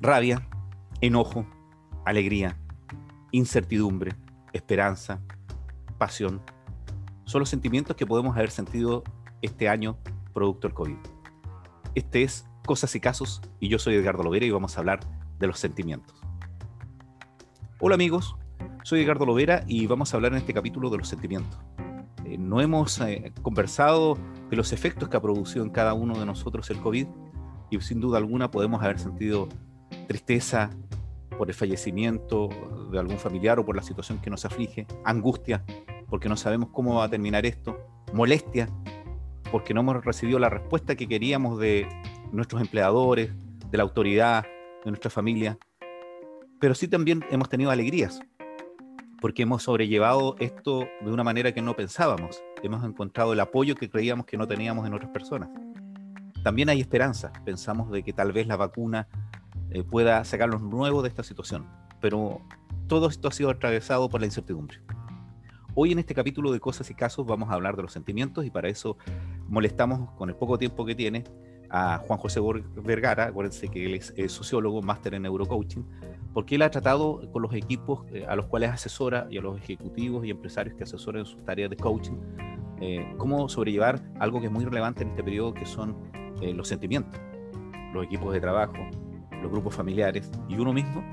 [0.00, 0.48] Rabia,
[1.00, 1.44] enojo,
[2.04, 2.56] alegría,
[3.32, 4.14] incertidumbre,
[4.52, 5.20] esperanza,
[5.98, 6.40] pasión.
[7.24, 9.02] Son los sentimientos que podemos haber sentido
[9.42, 9.98] este año
[10.32, 10.96] producto del COVID.
[11.96, 15.00] Este es Cosas y Casos y yo soy Edgardo Lovera y vamos a hablar
[15.40, 16.14] de los sentimientos.
[17.80, 18.36] Hola amigos,
[18.84, 21.58] soy Edgardo Lovera y vamos a hablar en este capítulo de los sentimientos.
[22.24, 24.16] Eh, no hemos eh, conversado
[24.48, 27.08] de los efectos que ha producido en cada uno de nosotros el COVID
[27.70, 29.48] y sin duda alguna podemos haber sentido
[30.08, 30.70] tristeza
[31.36, 32.48] por el fallecimiento
[32.90, 35.64] de algún familiar o por la situación que nos aflige, angustia
[36.08, 37.78] porque no sabemos cómo va a terminar esto,
[38.12, 38.68] molestia
[39.52, 41.88] porque no hemos recibido la respuesta que queríamos de
[42.32, 43.30] nuestros empleadores,
[43.70, 44.44] de la autoridad,
[44.84, 45.58] de nuestra familia,
[46.60, 48.20] pero sí también hemos tenido alegrías,
[49.20, 53.88] porque hemos sobrellevado esto de una manera que no pensábamos, hemos encontrado el apoyo que
[53.88, 55.50] creíamos que no teníamos en otras personas.
[56.42, 59.08] También hay esperanza, pensamos de que tal vez la vacuna
[59.70, 61.66] eh, pueda sacarnos nuevos de esta situación,
[62.00, 62.40] pero
[62.86, 64.78] todo esto ha sido atravesado por la incertidumbre.
[65.74, 68.50] Hoy en este capítulo de Cosas y Casos vamos a hablar de los sentimientos y
[68.50, 68.96] para eso
[69.48, 71.24] molestamos con el poco tiempo que tiene
[71.70, 72.40] a Juan José
[72.82, 75.84] Vergara, acuérdense que él es, sociólogo, máster en neurocoaching,
[76.32, 79.58] porque él ha tratado con los equipos eh, a los cuales asesora y a los
[79.58, 82.16] ejecutivos y empresarios que asesoran sus tareas de coaching,
[82.80, 85.96] eh, cómo sobrellevar algo que es muy relevante en este periodo, que son
[86.40, 87.20] eh, los sentimientos,
[87.92, 88.74] los equipos de trabajo,
[89.42, 91.04] los grupos familiares y uno mismo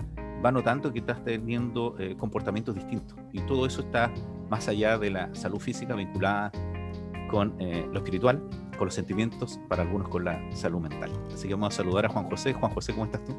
[0.43, 4.11] va notando que estás teniendo comportamientos distintos y todo eso está
[4.49, 6.51] más allá de la salud física vinculada
[7.29, 8.41] con lo espiritual
[8.77, 11.09] con los sentimientos, para algunos con la salud mental.
[11.33, 12.53] Así que vamos a saludar a Juan José.
[12.53, 13.33] Juan José, ¿cómo estás tú?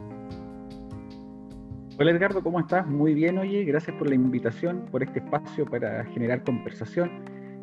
[1.99, 2.87] Hola Edgardo, ¿cómo estás?
[2.87, 7.11] Muy bien, oye, gracias por la invitación, por este espacio para generar conversación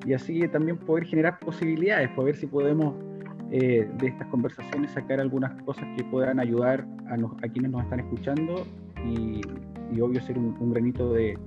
[0.05, 2.95] y así también poder generar posibilidades, para ver si podemos
[3.52, 8.66] eh, de estas conversaciones sacar algunas cosas que puedan ayudar a, quienes nos están escuchando
[9.06, 9.41] y,
[10.01, 11.38] obvio ser un, un, granito de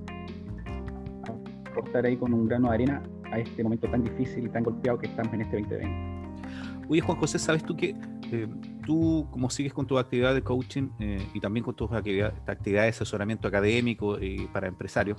[1.69, 4.99] aportar ahí con un grano de arena a este momento tan difícil y tan golpeado
[4.99, 6.17] que estamos en este 2020.
[6.89, 7.97] Oye, Juan José, ¿sabes tú que
[8.33, 8.49] eh,
[8.85, 12.83] tú, como sigues con tu actividad de coaching eh, y también con tus actividades actividad
[12.83, 15.19] de asesoramiento académico y para empresarios,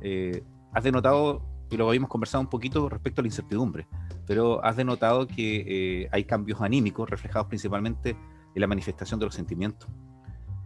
[0.00, 0.42] eh,
[0.72, 1.42] has denotado,
[1.72, 3.86] y lo habíamos conversado un poquito respecto a la incertidumbre,
[4.26, 8.10] pero has denotado que hay cambios anímicos reflejados principalmente
[8.54, 9.88] en la manifestación de los sentimientos.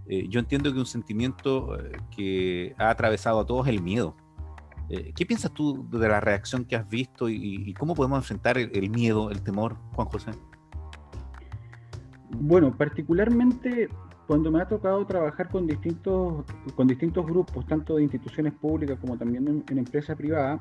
[0.07, 1.79] yo entiendo que un sentimiento
[2.11, 4.17] que ha atravesado a todos es el miedo.
[4.89, 8.91] Eh, ¿Qué piensas tú de la reacción que has visto y, cómo podemos enfrentar el,
[8.91, 10.31] miedo, el temor, Juan José?
[12.31, 13.89] Bueno, particularmente
[14.27, 19.17] cuando me ha tocado trabajar con distintos, con distintos grupos, tanto de instituciones públicas como
[19.17, 20.61] también en, en empresa privada,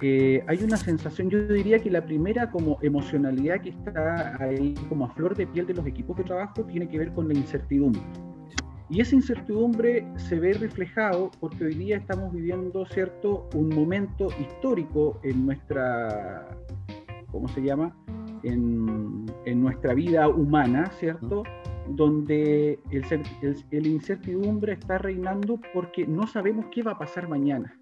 [0.00, 5.06] eh, hay una sensación, yo diría que la primera como emocionalidad que está ahí como
[5.06, 8.02] a flor de piel de los equipos de trabajo tiene que ver con la incertidumbre.
[8.88, 15.20] Y esa incertidumbre se ve reflejado porque hoy día estamos viviendo, ¿cierto?, un momento histórico
[15.22, 16.48] en nuestra,
[17.30, 17.96] ¿cómo se llama?,
[18.42, 21.44] en, en nuestra vida humana, ¿cierto?,
[21.88, 23.04] donde el,
[23.70, 27.76] el, incertidumbre está reinando porque no sabemos qué va a pasar mañana.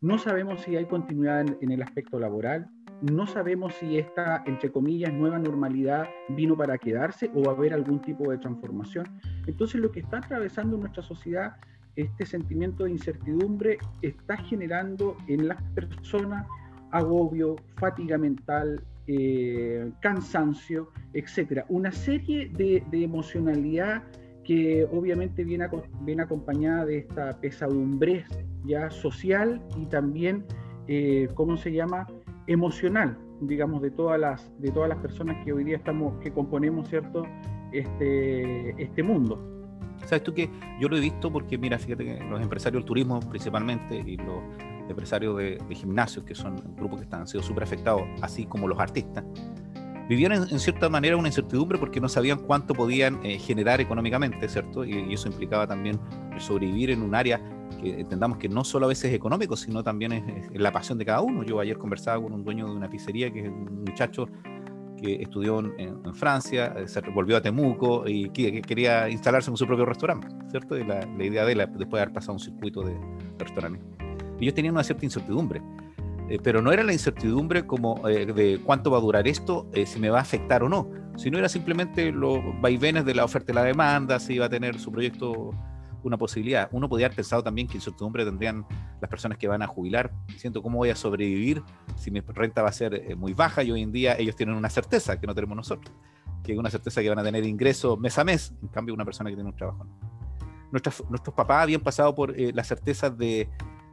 [0.00, 2.70] No sabemos si hay continuidad en el aspecto laboral,
[3.02, 7.74] no sabemos si esta, entre comillas, nueva normalidad vino para quedarse o va a haber
[7.74, 9.06] algún tipo de transformación.
[9.48, 11.56] Entonces lo que está atravesando nuestra sociedad,
[11.96, 16.46] este sentimiento de incertidumbre, está generando en las personas
[16.92, 21.66] agobio, fatiga mental, eh, cansancio, etcétera.
[21.68, 24.04] Una serie de, emocionalidad
[24.44, 25.68] que obviamente viene,
[26.02, 28.24] viene, acompañada de esta pesadumbre
[28.68, 30.44] ya social y también,
[30.86, 32.06] eh, ¿cómo se llama?,
[32.46, 36.88] emocional, digamos, de todas las, de todas las personas que hoy día estamos, que componemos,
[36.88, 37.24] ¿cierto?,
[37.72, 39.58] este, este mundo.
[40.04, 40.48] ¿Sabes tú que
[40.80, 44.38] yo lo he visto porque, mira, fíjate que los empresarios del turismo principalmente y los
[44.88, 49.24] empresarios de, gimnasios, que son grupos que han sido súper afectados, así como los artistas,
[50.08, 54.84] vivían en, cierta manera una incertidumbre porque no sabían cuánto podían eh, generar económicamente, ¿cierto?
[54.84, 56.00] Y, y, eso implicaba también
[56.38, 57.40] sobrevivir en un área
[57.80, 61.04] que entendamos que no solo a veces es económico, sino también es, la pasión de
[61.04, 61.42] cada uno.
[61.42, 64.26] Yo ayer conversaba con un dueño de una pizzería, que es un muchacho
[65.00, 69.66] que estudió en, Francia, eh, se volvió a Temuco y que, quería instalarse en su
[69.66, 70.76] propio restaurante, ¿cierto?
[70.76, 72.96] la, idea de él, después de haber pasado un circuito de,
[73.38, 73.80] restaurantes.
[74.40, 75.62] Ellos tenían una cierta incertidumbre,
[76.28, 80.00] eh, pero no era la incertidumbre como eh, de cuánto va a durar esto, si
[80.00, 83.54] me va a afectar o no, sino era simplemente los vaivenes de la oferta y
[83.54, 85.50] la demanda, si iba a tener su proyecto
[86.02, 86.68] una posibilidad.
[86.72, 88.66] Uno podría haber pensado también que incertidumbre tendrían
[89.00, 91.62] las personas que van a jubilar, diciendo cómo voy a sobrevivir
[91.96, 94.54] si mi renta va a ser eh, muy baja y hoy en día ellos tienen
[94.54, 95.94] una certeza que no tenemos nosotros,
[96.42, 99.04] que es una certeza que van a tener ingresos mes a mes, en cambio una
[99.04, 99.86] persona que tiene un trabajo.
[100.70, 103.48] nuestros papás habían pasado por las certezas de,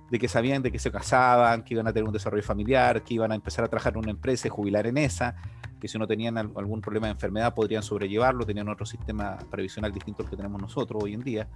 [0.10, 3.16] de que sabían de que se casaban, que iban a tener un desarrollo familiar, que
[3.16, 5.36] iban a empezar a trabajar en una empresa y jubilar en esa,
[5.80, 10.24] que si no tenían algún problema de enfermedad podrían sobrellevarlo, tenían otro sistema previsional distinto
[10.24, 11.48] al que tenemos nosotros hoy en día.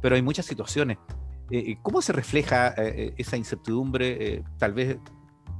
[0.00, 0.98] Pero hay muchas situaciones.
[1.50, 4.44] Eh, eh, ¿Cómo se refleja eh, esa incertidumbre?
[4.58, 4.98] tal vez,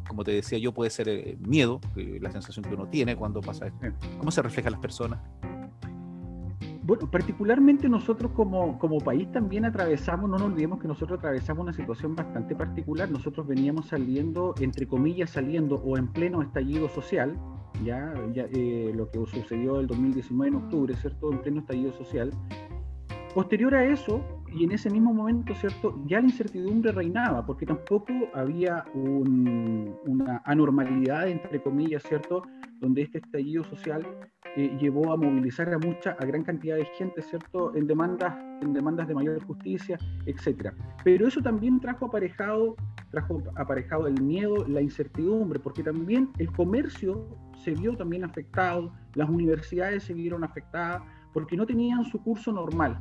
[0.08, 3.86] como te decía yo, puede ser miedo, la sensación que uno tiene cuando pasa esto.
[4.18, 5.20] ¿Cómo se refleja en las personas?
[6.86, 11.72] Bueno, particularmente nosotros como, como país también atravesamos, no nos olvidemos que nosotros atravesamos una
[11.72, 13.10] situación bastante particular.
[13.10, 17.36] Nosotros veníamos saliendo, entre comillas, saliendo o en pleno estallido social,
[17.84, 21.32] ya, ya eh, lo que sucedió el 2019 en octubre, ¿cierto?
[21.32, 22.30] En pleno estallido social.
[23.36, 26.02] Posterior a eso, y en ese mismo momento, ¿cierto?
[26.06, 32.44] Ya la incertidumbre reinaba, porque tampoco había una anormalidad, entre comillas, ¿cierto?
[32.80, 34.06] Donde este estallido social
[34.80, 39.06] llevó a movilizar a mucha, a gran cantidad de gente, ¿cierto?, en demandas, en demandas
[39.06, 40.72] de mayor justicia, etcétera.
[41.04, 42.74] Pero eso también trajo aparejado,
[43.10, 47.28] trajo aparejado el miedo, la incertidumbre, porque también el comercio
[47.62, 51.02] se vio también afectado, las universidades se vieron afectadas,
[51.34, 52.98] porque no tenían su curso normal.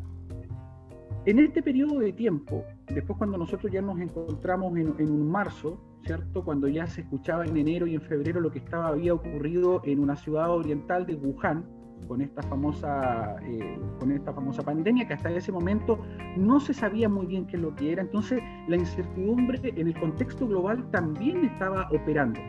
[1.25, 6.45] En este periodo de tiempo, después cuando nosotros ya nos encontramos en, un marzo, ¿cierto?
[6.45, 10.01] Cuando ya se escuchaba en enero y en febrero lo que estaba, había ocurrido en
[10.01, 11.65] una ciudad oriental de Wuhan,
[12.07, 15.97] con esta famosa eh, con esta famosa pandemia que hasta ese momento
[16.37, 18.03] no se sabía muy bien qué es lo que era.
[18.03, 22.39] Entonces la incertidumbre en el contexto global también estaba operando.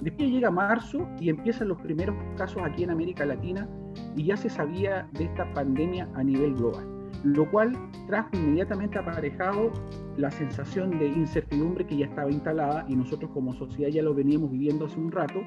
[0.00, 3.68] Después llega marzo y empiezan los primeros casos aquí en América Latina
[4.16, 7.76] y ya se sabía de esta pandemia a nivel global lo cual
[8.06, 9.72] trajo inmediatamente aparejado
[10.16, 14.50] la sensación de incertidumbre que ya estaba instalada y nosotros como sociedad ya lo veníamos
[14.50, 15.40] viviendo hace un rato.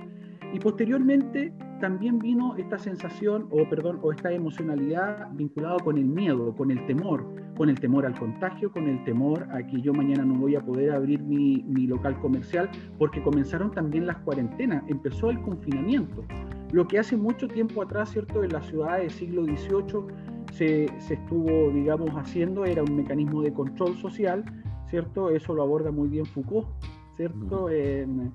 [0.53, 6.55] Y posteriormente también vino esta sensación, o perdón, o esta emocionalidad vinculada con el miedo,
[6.55, 7.25] con el temor,
[7.57, 10.61] con el temor al contagio, con el temor a que yo mañana no voy a
[10.61, 16.23] poder abrir mi, mi local comercial, porque comenzaron también las cuarentenas, empezó el confinamiento.
[16.71, 21.71] Lo que hace mucho tiempo atrás, ¿cierto?, en la ciudad del siglo XVIII se, estuvo,
[21.71, 24.43] digamos, haciendo era un mecanismo de control social,
[24.89, 25.29] ¿cierto?
[25.29, 26.67] Eso lo aborda muy bien Foucault,
[27.15, 27.69] ¿cierto?
[27.69, 28.31] En,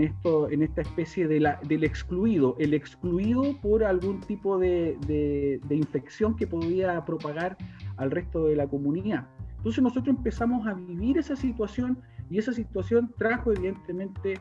[0.00, 5.74] esto, en esta especie de la, del excluido, el excluido por algún tipo de, de,
[5.74, 7.56] infección que podía propagar
[7.96, 9.26] al resto de la comunidad.
[9.56, 11.98] Entonces nosotros empezamos a vivir esa situación
[12.30, 14.34] y esa situación trajo evidentemente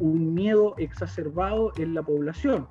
[0.00, 2.66] un miedo exacerbado en la población.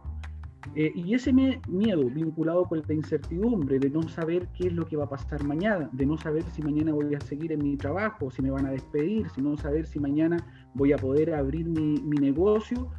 [0.76, 4.96] Eh, y ese miedo vinculado con la incertidumbre de no saber qué es lo que
[4.96, 8.30] va a pasar mañana, de no saber si mañana voy a seguir en mi trabajo,
[8.30, 10.38] si me van a despedir, si no saber si mañana
[10.74, 12.90] voy a poder abrir mi, negocio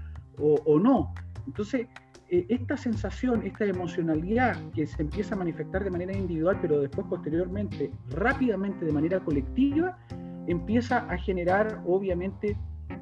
[0.41, 1.13] o, no.
[1.47, 1.87] Entonces,
[2.31, 7.07] eh, esta sensación, esta emocionalidad que se empieza a manifestar de manera individual, pero después
[7.09, 9.99] posteriormente, rápidamente, de manera colectiva,
[10.47, 12.57] empieza a generar obviamente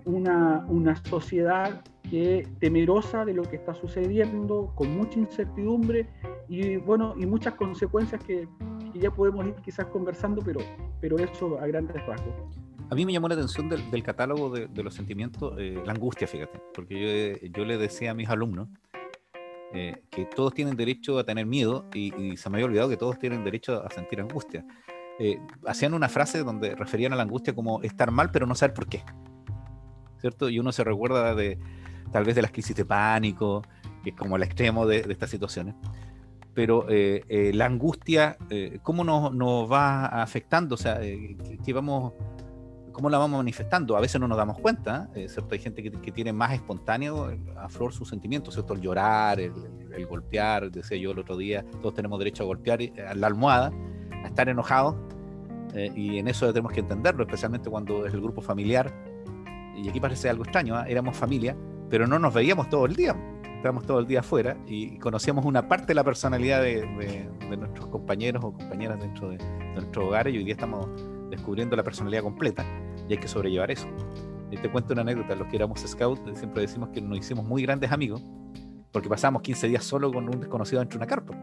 [0.04, 6.08] una, una sociedad que temerosa de lo que está sucediendo, con mucha incertidumbre
[6.48, 8.48] y bueno, y muchas consecuencias que,
[8.94, 10.60] ya podemos ir quizás conversando, pero,
[11.00, 12.34] pero eso a grandes rasgos.
[12.88, 16.60] A mí me llamó la atención del, catálogo de, los sentimientos, eh, la angustia, fíjate,
[16.72, 18.68] porque yo, yo le decía a mis alumnos
[19.72, 23.18] eh, que todos tienen derecho a tener miedo y, se me había olvidado que todos
[23.18, 24.64] tienen derecho a sentir angustia.
[25.18, 28.74] Eh, hacían una frase donde referían a la angustia como estar mal pero no saber
[28.74, 29.02] por qué.
[30.20, 30.48] ¿Cierto?
[30.48, 31.58] Y uno se recuerda de,
[32.10, 33.62] tal vez de las crisis de pánico,
[34.02, 35.74] que es como el extremo de, estas situaciones.
[36.54, 40.76] Pero eh, eh, la angustia, eh, ¿cómo nos, nos, va afectando?
[40.76, 42.14] O sea, ¿qué, vamos,
[42.92, 43.96] ¿cómo la vamos manifestando?
[43.96, 45.48] A veces no nos damos cuenta, ¿cierto?
[45.50, 48.72] Hay gente que, que, tiene más espontáneo a flor sus sentimientos, ¿cierto?
[48.72, 49.52] El llorar, el,
[49.94, 53.70] el, golpear, decía yo el otro día, todos tenemos derecho a golpear a la almohada,
[54.24, 54.96] a estar enojados,
[55.94, 58.94] y en eso tenemos que entenderlo, especialmente cuando es el grupo familiar.
[59.76, 60.86] Y aquí parece algo extraño, ¿ah?
[60.88, 61.54] éramos familia,
[61.88, 63.16] pero no nos veíamos todo el día.
[63.56, 66.86] Estábamos todo el día afuera y conocíamos una parte de la personalidad de,
[67.56, 69.38] nuestros compañeros o compañeras dentro de,
[69.74, 70.88] nuestro hogar y hoy día estamos
[71.30, 72.64] descubriendo la personalidad completa
[73.08, 73.88] y hay que sobrellevar eso.
[74.50, 77.62] Y te cuento una anécdota, los que éramos scouts siempre decimos que nos hicimos muy
[77.62, 78.22] grandes amigos
[78.92, 81.34] porque pasamos 15 días solo con un desconocido dentro de una carpa.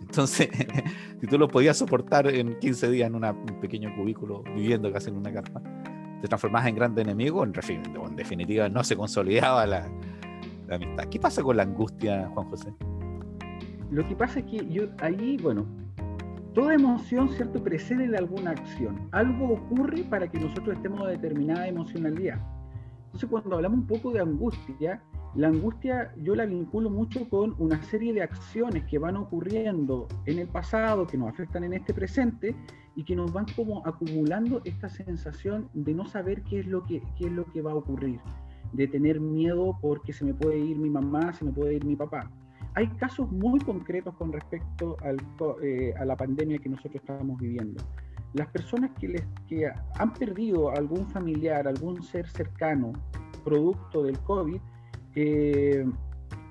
[0.00, 0.48] Entonces,
[1.20, 5.16] si tú lo podías soportar en 15 días en un pequeño cubículo viviendo casi en
[5.16, 5.60] una carpa,
[6.24, 9.86] te transformabas en grande enemigo, en, en definitiva no se consolidaba la,
[10.70, 11.04] amistad.
[11.10, 12.72] ¿Qué pasa con la angustia, Juan José?
[13.90, 15.66] Lo que pasa es que yo ahí, bueno,
[16.54, 19.06] toda emoción, ¿cierto?, precede de alguna acción.
[19.12, 22.40] Algo ocurre para que nosotros estemos a determinada emocionalidad.
[23.04, 25.02] Entonces, cuando hablamos un poco de angustia,
[25.34, 30.38] La angustia yo la vinculo mucho con una serie de acciones que van ocurriendo en
[30.38, 32.54] el pasado, que nos afectan en este presente
[32.94, 37.02] y que nos van como acumulando esta sensación de no saber qué es lo que,
[37.18, 38.20] qué es lo que va a ocurrir,
[38.72, 41.96] de tener miedo porque se me puede ir mi mamá, se me puede ir mi
[41.96, 42.30] papá.
[42.74, 44.96] Hay casos muy concretos con respecto
[45.62, 47.82] eh, a la pandemia que nosotros estábamos viviendo.
[48.34, 52.92] Las personas que, les, que han perdido algún familiar, algún ser cercano,
[53.44, 54.60] producto del COVID,
[55.14, 55.84] eh,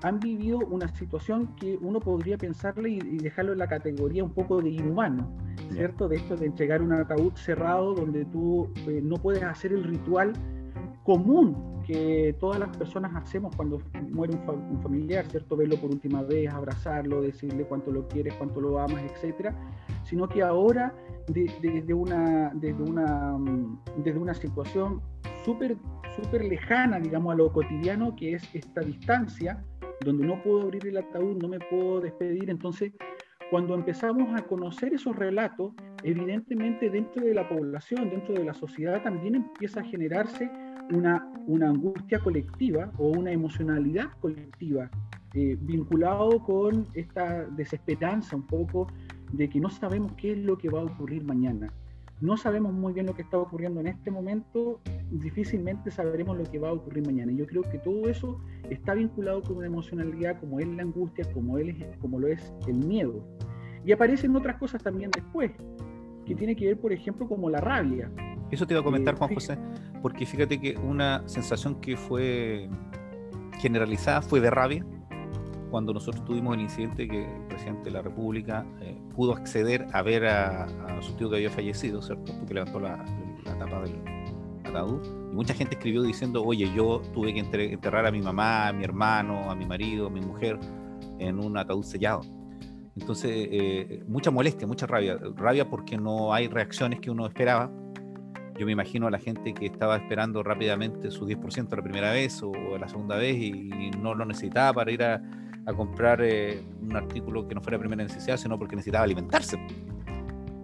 [0.02, 4.60] han vivido una situación que uno podría pensarle y, dejarlo en la categoría un poco
[4.60, 5.30] de inhumano,
[5.72, 6.08] ¿cierto?
[6.08, 10.34] De esto de entregar un ataúd cerrado donde tú eh, no puedes hacer el ritual
[11.04, 13.80] común que todas las personas hacemos cuando
[14.10, 15.56] muere un, familiar, ¿cierto?
[15.56, 19.54] Verlo por última vez, abrazarlo, decirle cuánto lo quieres, cuánto lo amas, etcétera,
[20.02, 20.94] sino que ahora
[21.28, 23.38] desde una, desde una,
[24.02, 25.00] desde una situación
[25.44, 25.76] súper
[26.14, 29.62] súper lejana, digamos, a lo cotidiano, que es esta distancia,
[30.04, 32.50] donde no puedo abrir el ataúd, no me puedo despedir.
[32.50, 32.92] Entonces,
[33.50, 35.72] cuando empezamos a conocer esos relatos,
[36.02, 40.50] evidentemente dentro de la población, dentro de la sociedad, también empieza a generarse
[40.92, 44.90] una, una angustia colectiva o una emocionalidad colectiva
[45.34, 48.86] eh, vinculado con esta desesperanza un poco
[49.32, 51.72] de que no sabemos qué es lo que va a ocurrir mañana
[52.20, 54.80] no sabemos muy bien lo que está ocurriendo en este momento,
[55.10, 57.32] difícilmente sabremos lo que va a ocurrir mañana.
[57.32, 58.40] Yo creo que todo eso
[58.70, 62.52] está vinculado con una emocionalidad como es la angustia, como, él es, como lo es
[62.66, 63.26] el miedo.
[63.84, 65.52] Y aparecen otras cosas también después,
[66.24, 68.10] que tiene que ver, por ejemplo, como la rabia.
[68.50, 69.58] Eso te iba a comentar, eh, Juan José,
[70.00, 72.68] porque fíjate que una sensación que fue
[73.58, 74.86] generalizada fue de rabia,
[75.74, 80.02] cuando nosotros tuvimos el incidente que el presidente de la República eh, pudo acceder a
[80.02, 80.68] ver a,
[81.00, 82.32] su tío que había fallecido, ¿cierto?
[82.38, 83.04] Porque levantó la,
[83.44, 84.00] tapa del
[84.62, 85.04] ataúd.
[85.32, 88.84] Y mucha gente escribió diciendo, oye, yo tuve que enterrar a mi mamá, a mi
[88.84, 90.60] hermano, a mi marido, a mi mujer
[91.18, 92.20] en un ataúd sellado.
[92.94, 95.18] Entonces, eh, mucha molestia, mucha rabia.
[95.34, 97.68] Rabia porque no hay reacciones que uno esperaba.
[98.56, 102.40] Yo me imagino a la gente que estaba esperando rápidamente su 10% la primera vez
[102.44, 105.20] o la segunda vez y no lo necesitaba para ir a,
[105.66, 109.58] a comprar eh, un artículo que no fuera de primera necesidad, sino porque necesitaba alimentarse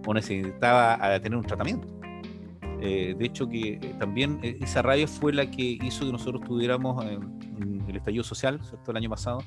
[0.05, 1.87] o necesitaba eh, tener un tratamiento.
[2.79, 7.95] Eh, de hecho, que también esa rabia fue la que hizo que nosotros tuviéramos el
[7.95, 8.91] estallido social, ¿cierto?
[8.91, 9.39] El año pasado,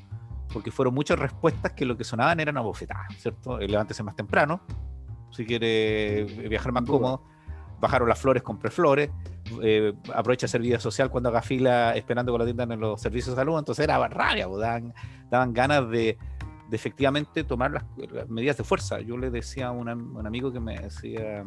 [0.53, 3.59] porque fueron muchas respuestas que lo que sonaban eran abofetadas, ¿cierto?
[3.59, 4.61] levántese más temprano,
[5.31, 7.25] si quiere viajar más cómodo,
[7.81, 9.11] bajaron las flores, compré flores,
[9.63, 13.35] eh, aprovecha hacer vida social cuando haga fila esperando que lo atiendan en los servicios
[13.35, 14.61] de salud, entonces era rabia, pues,
[15.31, 16.19] daban, ganas de,
[16.71, 17.85] efectivamente tomar las,
[18.29, 19.01] medidas de fuerza.
[19.01, 21.45] Yo le decía a un, amigo que me decía,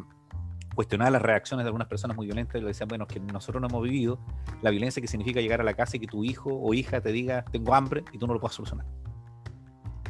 [0.74, 3.68] cuestionaba las reacciones de algunas personas muy violentas y le decía, bueno, que nosotros no
[3.68, 4.18] hemos vivido
[4.62, 7.12] la violencia que significa llegar a la casa y que tu hijo o hija te
[7.12, 8.86] diga, tengo hambre y tú no lo puedas solucionar.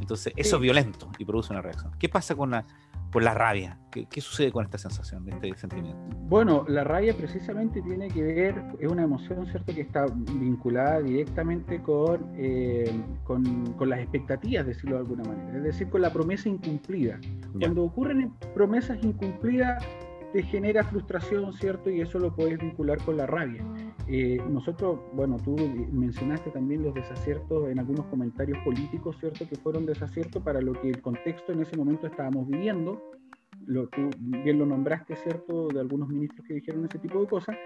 [0.00, 1.92] Entonces, eso es violento y produce una reacción.
[1.98, 2.64] ¿Qué pasa con la,
[3.10, 3.78] por la rabia.
[3.90, 5.98] ¿Qué, sucede con esta sensación, este sentimiento?
[6.28, 11.80] Bueno, la rabia precisamente tiene que ver, es una emoción, ¿cierto?, que está vinculada directamente
[11.82, 12.92] con, eh,
[13.24, 17.18] con, con, las expectativas, decirlo de alguna manera, es decir, con la promesa incumplida.
[17.58, 19.82] Cuando ocurren promesas incumplidas,
[20.32, 21.90] te genera frustración, ¿cierto?
[21.90, 23.64] Y eso lo puedes vincular con la rabia.
[24.10, 25.54] Eh, nosotros, bueno, tú
[25.92, 29.46] mencionaste también los desaciertos en algunos comentarios políticos, ¿cierto?
[29.46, 33.02] Que fueron desaciertos para lo que el contexto en ese momento estábamos viviendo.
[33.66, 35.68] Lo, tú bien lo nombraste, ¿cierto?
[35.68, 37.56] De algunos ministros que dijeron ese tipo de cosas.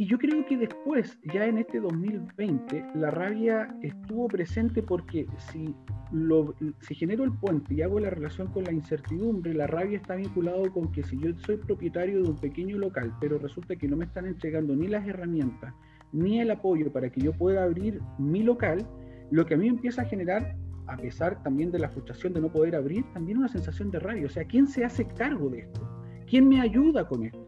[0.00, 5.74] Y yo creo que después, ya en este 2020, la rabia estuvo presente porque si,
[6.10, 10.14] lo, si genero el puente y hago la relación con la incertidumbre, la rabia está
[10.14, 13.98] vinculado con que si yo soy propietario de un pequeño local, pero resulta que no
[13.98, 15.74] me están entregando ni las herramientas
[16.12, 18.88] ni el apoyo para que yo pueda abrir mi local,
[19.30, 22.50] lo que a mí empieza a generar, a pesar también de la frustración de no
[22.50, 24.24] poder abrir, también una sensación de rabia.
[24.24, 25.86] O sea, ¿quién se hace cargo de esto?
[26.26, 27.39] ¿Quién me ayuda con esto?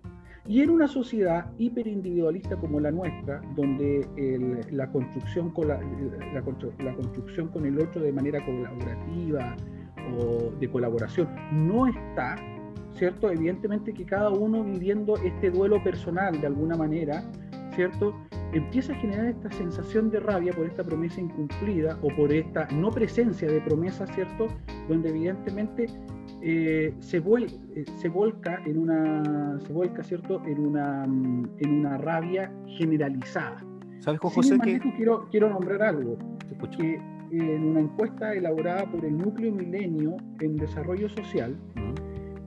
[0.52, 4.06] Y en una sociedad hiperindividualista como la nuestra, donde
[4.70, 5.80] la, construcción con la,
[6.42, 9.56] construcción con el otro de manera colaborativa
[10.18, 12.36] o de colaboración no está,
[12.92, 13.30] ¿cierto?
[13.30, 17.24] Evidentemente que cada uno viviendo este duelo personal de alguna manera,
[17.74, 18.14] ¿cierto?
[18.52, 22.90] Empieza a generar esta sensación de rabia por esta promesa incumplida o por esta no
[22.90, 24.48] presencia de promesa, ¿cierto?
[24.86, 25.86] Donde evidentemente
[26.42, 30.42] eh, se, eh, se, volca en una, se vuelca, ¿cierto?
[30.44, 33.64] En una, en una rabia generalizada.
[34.00, 34.58] ¿Sabes, José?
[34.58, 34.80] que...
[34.96, 36.18] quiero, quiero nombrar algo.
[36.78, 37.00] Que
[37.32, 41.56] en una encuesta elaborada por el Núcleo Milenio en Desarrollo Social,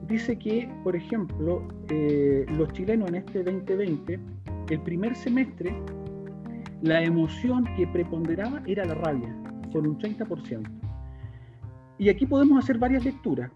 [0.08, 4.18] dice que, por ejemplo, eh, los chilenos en este 2020,
[4.70, 5.74] el primer semestre,
[6.82, 9.34] la emoción que preponderaba era la rabia,
[9.72, 10.62] con un 30%.
[11.98, 13.50] Y aquí podemos hacer varias lecturas.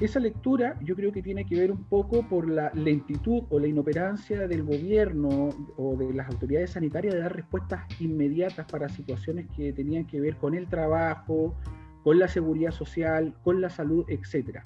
[0.00, 3.66] Esa lectura yo creo que tiene que ver un poco por la lentitud o la
[3.66, 9.74] inoperancia del gobierno o de las autoridades sanitarias de dar respuestas inmediatas para situaciones que
[9.74, 11.54] tenían que ver con el trabajo,
[12.02, 14.60] con la seguridad social, con la salud, etc.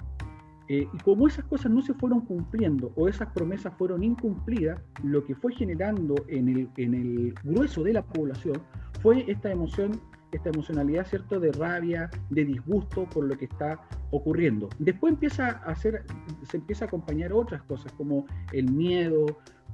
[0.69, 5.25] Eh, y como esas cosas no se fueron cumpliendo o esas promesas fueron incumplidas, lo
[5.25, 8.61] que fue generando en el, en el grueso de la población
[9.01, 9.99] fue esta emoción
[10.31, 13.79] esta emocionalidad, ¿cierto?, de rabia, de disgusto por lo que está
[14.11, 14.69] ocurriendo.
[14.79, 16.03] Después empieza a hacer,
[16.49, 19.25] se empieza a acompañar otras cosas como el miedo,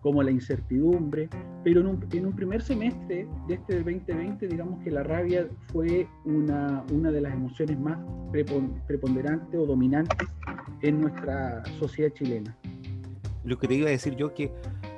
[0.01, 1.29] como la incertidumbre,
[1.63, 6.07] pero en un, en un, primer semestre de este 2020, digamos que la rabia fue
[6.25, 7.99] una, una de las emociones más
[8.31, 10.27] preponderantes o dominantes
[10.81, 12.57] en nuestra sociedad chilena.
[13.43, 14.51] Lo que te iba a decir yo que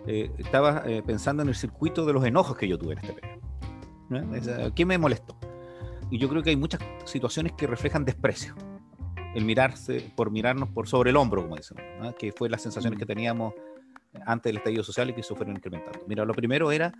[0.08, 3.14] eh, estaba eh, pensando en el circuito de los enojos que yo tuve en este
[3.14, 3.43] periodo.
[4.76, 5.38] ¿Qué me molestó?
[6.12, 8.56] Y yo creo que hay muchas situaciones que reflejan desprecio.
[9.36, 11.78] El mirarse, por mirarnos por sobre el hombro, como dicen,
[12.20, 13.54] que fue las sensaciones que teníamos
[14.26, 16.00] antes del estallido social y que se fueron incrementando.
[16.08, 16.94] Mira, lo primero era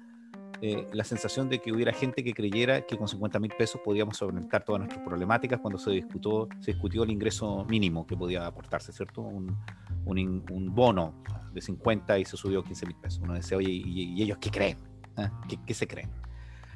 [0.62, 4.18] eh, la sensación de que hubiera gente que creyera que con 50 mil pesos podíamos
[4.18, 8.94] solventar todas nuestras problemáticas cuando se discutió, se discutió el ingreso mínimo que podía aportarse,
[8.94, 9.22] ¿cierto?
[9.22, 9.58] Un,
[10.06, 13.20] un, un bono de 50 y se subió a 15 mil pesos.
[13.22, 14.78] Uno decía, oye, ¿y, ellos qué creen?
[15.18, 15.32] ¿Ah?
[15.48, 16.10] ¿Qué, ¿Qué, se creen?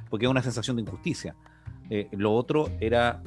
[0.10, 1.36] Porque es una sensación de injusticia.
[1.90, 3.22] Eh, lo otro era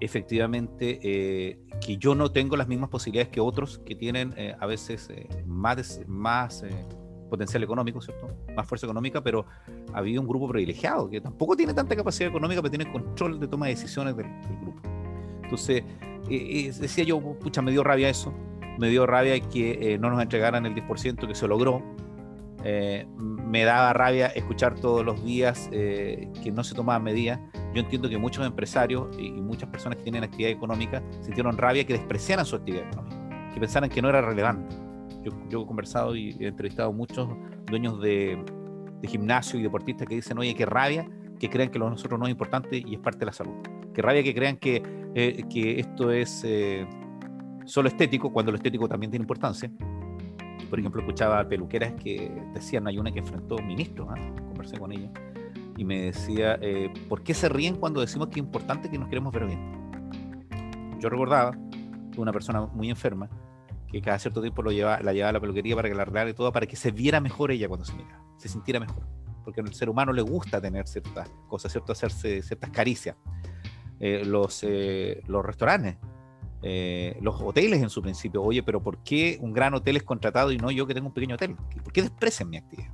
[0.00, 4.66] efectivamente eh, que yo no tengo las mismas posibilidades que otros que tienen eh, a
[4.66, 5.08] veces
[5.46, 6.64] más, más
[7.30, 8.28] potencial económico, ¿cierto?
[8.54, 9.46] Más fuerza económica, pero
[9.92, 13.66] había un grupo privilegiado que tampoco tiene tanta capacidad económica, pero tiene control de toma
[13.66, 14.26] de decisiones del,
[14.60, 14.80] grupo.
[15.42, 15.84] Entonces,
[16.28, 18.34] decía yo, pucha, me dio rabia eso,
[18.78, 21.82] me dio rabia que no nos entregaran el 10% que se logró,
[22.68, 27.38] eh, me daba rabia escuchar todos los días eh, que no se tomaban medidas.
[27.72, 31.92] Yo entiendo que muchos empresarios y, muchas personas que tienen actividad económica sintieron rabia que
[31.92, 34.74] despreciaran su actividad económica, que pensaran que no era relevante.
[35.48, 37.28] Yo, he conversado y he entrevistado a muchos
[37.66, 38.44] dueños de,
[39.04, 42.32] gimnasio y deportistas que dicen, oye, qué rabia que crean que lo nosotros no es
[42.32, 43.54] importante y es parte de la salud.
[43.94, 44.82] Qué rabia que crean que,
[45.14, 46.44] eh, que esto es
[47.64, 49.70] solo estético, cuando lo estético también tiene importancia
[50.68, 54.16] por ejemplo, escuchaba peluqueras que decían, hay una que enfrentó un ministro, ¿ah?
[54.48, 55.10] conversé con ella,
[55.76, 59.08] y me decía, eh, ¿por qué se ríen cuando decimos que es importante que nos
[59.08, 61.00] queremos ver bien?
[61.00, 61.56] Yo recordaba
[62.16, 63.28] una persona muy enferma
[63.88, 66.30] que cada cierto tiempo lo lleva, la llevaba a la peluquería para que la arreglara
[66.30, 69.06] y todo, para que se viera mejor ella cuando se mira, se sintiera mejor.
[69.44, 71.92] Porque al ser humano le gusta tener ciertas cosas, ¿cierto?
[71.92, 73.16] Hacerse ciertas caricias.
[74.00, 75.96] Eh, los, eh, los restaurantes
[76.62, 78.42] eh, los hoteles en su principio.
[78.42, 81.14] Oye, pero ¿por qué un gran hotel es contratado y no yo que tengo un
[81.14, 81.56] pequeño hotel?
[81.82, 82.90] ¿Por qué desprecian mi actividad?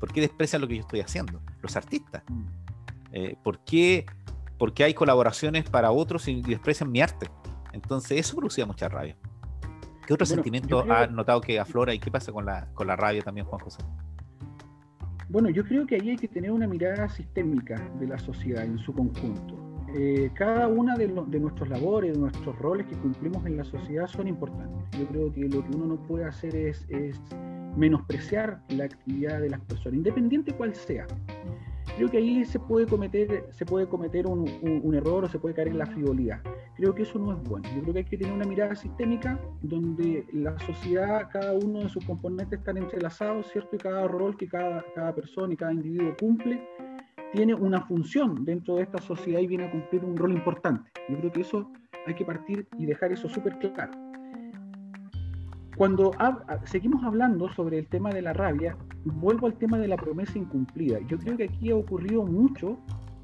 [0.00, 1.40] ¿Por qué desprecian lo que yo estoy haciendo?
[1.60, 2.22] Los artistas.
[2.28, 2.44] Mm.
[3.12, 4.04] Eh, ¿por, qué,
[4.84, 7.28] hay colaboraciones para otros y desprecian mi arte?
[7.72, 9.16] Entonces eso producía mucha rabia.
[10.06, 13.22] ¿Qué otro sentimiento ha notado que aflora y qué pasa con la, con la rabia
[13.22, 13.82] también, Juan José?
[15.28, 18.78] Bueno, yo creo que ahí hay que tener una mirada sistémica de la sociedad en
[18.78, 19.67] su conjunto.
[20.00, 24.28] Eh, cada una de, nuestros labores, de nuestros roles que cumplimos en la sociedad son
[24.28, 24.78] importantes.
[24.96, 26.86] Yo creo que lo que uno no puede hacer es,
[27.76, 31.04] menospreciar la actividad de las personas, independiente cuál sea.
[31.96, 35.68] Creo que ahí se puede cometer, se puede cometer un, error o se puede caer
[35.68, 36.40] en la frivolidad.
[36.76, 37.68] Creo que eso no es bueno.
[37.74, 41.88] Yo creo que hay que tener una mirada sistémica donde la sociedad, cada uno de
[41.88, 43.74] sus componentes están entrelazados, ¿cierto?
[43.74, 46.62] Y cada rol que cada, cada persona y cada individuo cumple
[47.32, 50.90] tiene una función dentro de esta sociedad y viene a cumplir un rol importante.
[51.08, 51.70] Yo creo que eso
[52.06, 53.92] hay que partir y dejar eso súper claro.
[55.76, 56.10] Cuando
[56.64, 60.98] seguimos hablando sobre el tema de la rabia, vuelvo al tema de la promesa incumplida.
[61.06, 62.78] Yo creo que aquí ha ocurrido mucho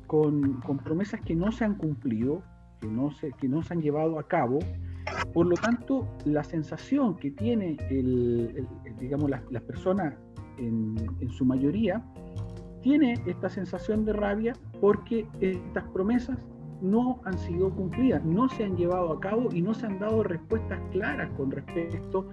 [0.07, 2.43] con, con promesas que no se han cumplido,
[2.81, 4.61] que no se, que no se han llevado a cabo.
[5.33, 7.77] Por lo tanto, la sensación que tiene
[9.01, 10.15] digamos, las, personas
[10.59, 12.05] en su mayoría
[12.85, 16.39] tiene esta sensación de rabia porque estas promesas
[16.83, 20.23] no han sido cumplidas, no se han llevado a cabo y no se han dado
[20.23, 22.29] respuestas claras con respecto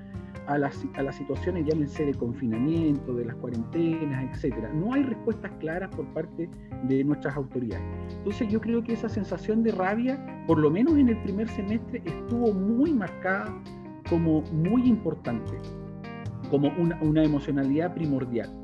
[0.48, 4.74] a las, a las situaciones, llámense de confinamiento, de las cuarentenas, etcétera.
[4.74, 6.50] No hay respuestas claras por parte
[6.84, 7.86] de nuestras autoridades.
[8.18, 12.02] Entonces yo creo que esa sensación de rabia, por lo menos en el primer semestre,
[12.04, 13.58] estuvo muy marcada
[14.10, 15.54] como muy importante,
[16.50, 18.61] como una, una emocionalidad primordial.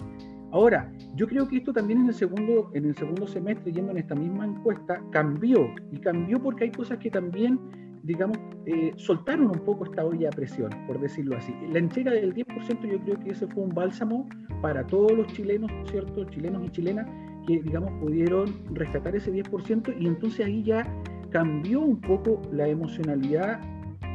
[0.52, 3.98] Ahora, yo creo que esto también en el segundo, en el segundo semestre, yendo en
[3.98, 5.70] esta misma encuesta, cambió.
[5.92, 7.60] Y cambió porque hay cosas que también,
[8.04, 11.54] digamos, eh, soltaron un poco esta olla a presión, por decirlo así.
[11.72, 14.28] La entrega del 10% yo creo que ese fue un bálsamo
[14.62, 16.24] para todos los chilenos, ¿cierto?
[16.26, 17.08] Chilenos y chilenas
[17.46, 20.86] que, digamos, pudieron rescatar ese 10% y entonces ahí ya
[21.30, 23.60] cambió un poco la emocionalidad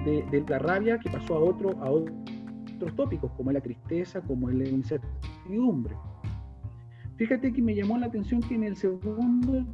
[0.05, 4.69] de, la rabia que pasó a, otro, a otros tópicos, como la tristeza, como la
[4.69, 5.95] incertidumbre.
[7.23, 9.65] Fíjate que me llamó la atención que en el segundo,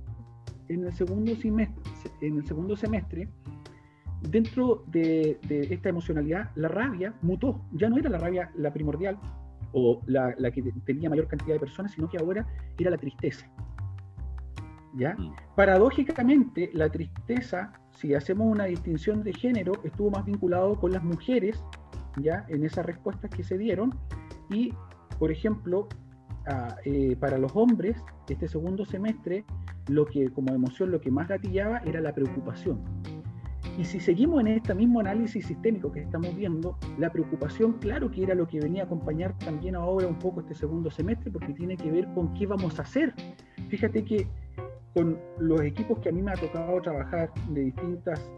[0.69, 1.83] en el segundo semestre,
[2.21, 3.27] en el segundo semestre
[4.21, 7.65] dentro de, esta emocionalidad, la rabia mutó.
[7.73, 9.19] Ya no era la rabia la primordial
[9.73, 12.47] o la, la, que tenía mayor cantidad de personas, sino que ahora
[12.79, 13.51] era la tristeza.
[14.95, 15.15] ¿Ya?
[15.15, 15.35] Mm.
[15.57, 21.65] Paradójicamente, la tristeza, si hacemos una distinción de género, estuvo más vinculado con las mujeres,
[22.21, 22.45] ¿ya?
[22.49, 23.99] En esas respuestas que se dieron.
[24.51, 24.75] Y,
[25.19, 25.89] por ejemplo,
[26.85, 27.97] eh, para los hombres,
[28.29, 29.45] este segundo semestre,
[29.89, 32.81] lo que como emoción lo que más gatillaba era la preocupación.
[33.79, 38.25] Y si seguimos en este mismo análisis sistémico que estamos viendo, la preocupación, claro que
[38.25, 41.77] era lo que venía a acompañar también ahora un poco este segundo semestre, porque tiene
[41.77, 43.15] que ver con qué vamos a hacer.
[43.69, 44.27] Fíjate que
[44.95, 48.29] con los equipos que a mí me ha tocado trabajar de distintas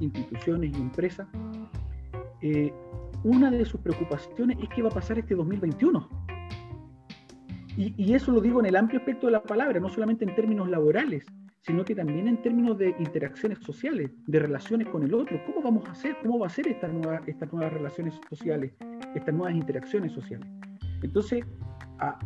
[0.00, 1.28] instituciones y empresas,
[2.40, 2.72] eh,
[3.22, 6.08] una de sus preocupaciones es qué va a pasar este 2021.
[7.78, 10.34] Y, y, eso lo digo en el amplio aspecto de la palabra, no solamente en
[10.34, 11.24] términos laborales,
[11.62, 15.40] sino que también en términos de interacciones sociales, de relaciones con el otro.
[15.46, 16.16] ¿Cómo vamos a hacer?
[16.22, 18.72] ¿Cómo va a ser esta nueva, estas nuevas relaciones sociales,
[19.14, 20.48] estas nuevas interacciones sociales?
[21.02, 21.44] Entonces,
[22.00, 22.18] a,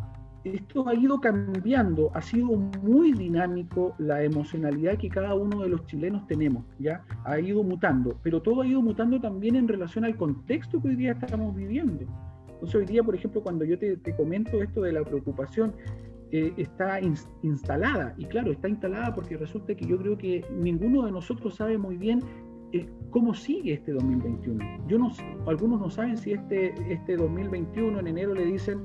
[0.43, 5.85] esto ha ido cambiando, ha sido muy dinámico la emocionalidad que cada uno de los
[5.85, 7.03] chilenos tenemos, ¿ya?
[7.25, 10.95] Ha ido mutando, pero todo ha ido mutando también en relación al contexto que hoy
[10.95, 12.05] día estamos viviendo.
[12.63, 15.73] Entonces hoy día, por ejemplo, cuando yo te, comento esto de la preocupación,
[16.31, 17.01] eh, está
[17.41, 21.77] instalada, y claro, está instalada porque resulta que yo creo que ninguno de nosotros sabe
[21.77, 22.21] muy bien
[22.71, 24.87] eh, cómo sigue este 2021.
[24.87, 25.11] Yo no,
[25.45, 28.79] algunos no saben si este, este 2021 en enero le dicen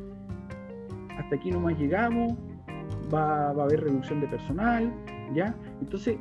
[1.17, 2.33] hasta aquí nomás llegamos,
[3.15, 4.93] va, a haber reducción de personal,
[5.37, 5.55] ¿ya?
[5.81, 6.19] Entonces,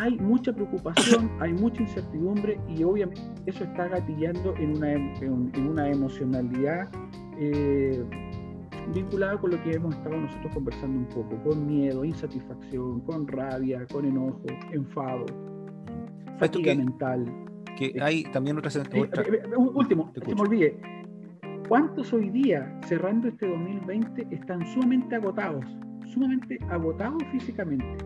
[0.00, 5.90] hay mucha preocupación, hay mucha incertidumbre y obviamente eso está gatillando en una, en, una
[5.90, 6.88] emocionalidad
[7.38, 8.02] eh,
[8.94, 13.86] vinculada con lo que hemos estado nosotros conversando un poco, con miedo, insatisfacción, con rabia,
[13.92, 14.40] con enojo,
[14.72, 15.26] enfado,
[16.38, 17.26] fatiga mental.
[17.76, 18.76] Que hay también otras...
[18.76, 20.80] Eh, eh, último, que me olvide,
[21.68, 25.64] ¿Cuántos hoy día, cerrando este 2020, están sumamente agotados?
[26.12, 28.04] Sumamente agotados físicamente,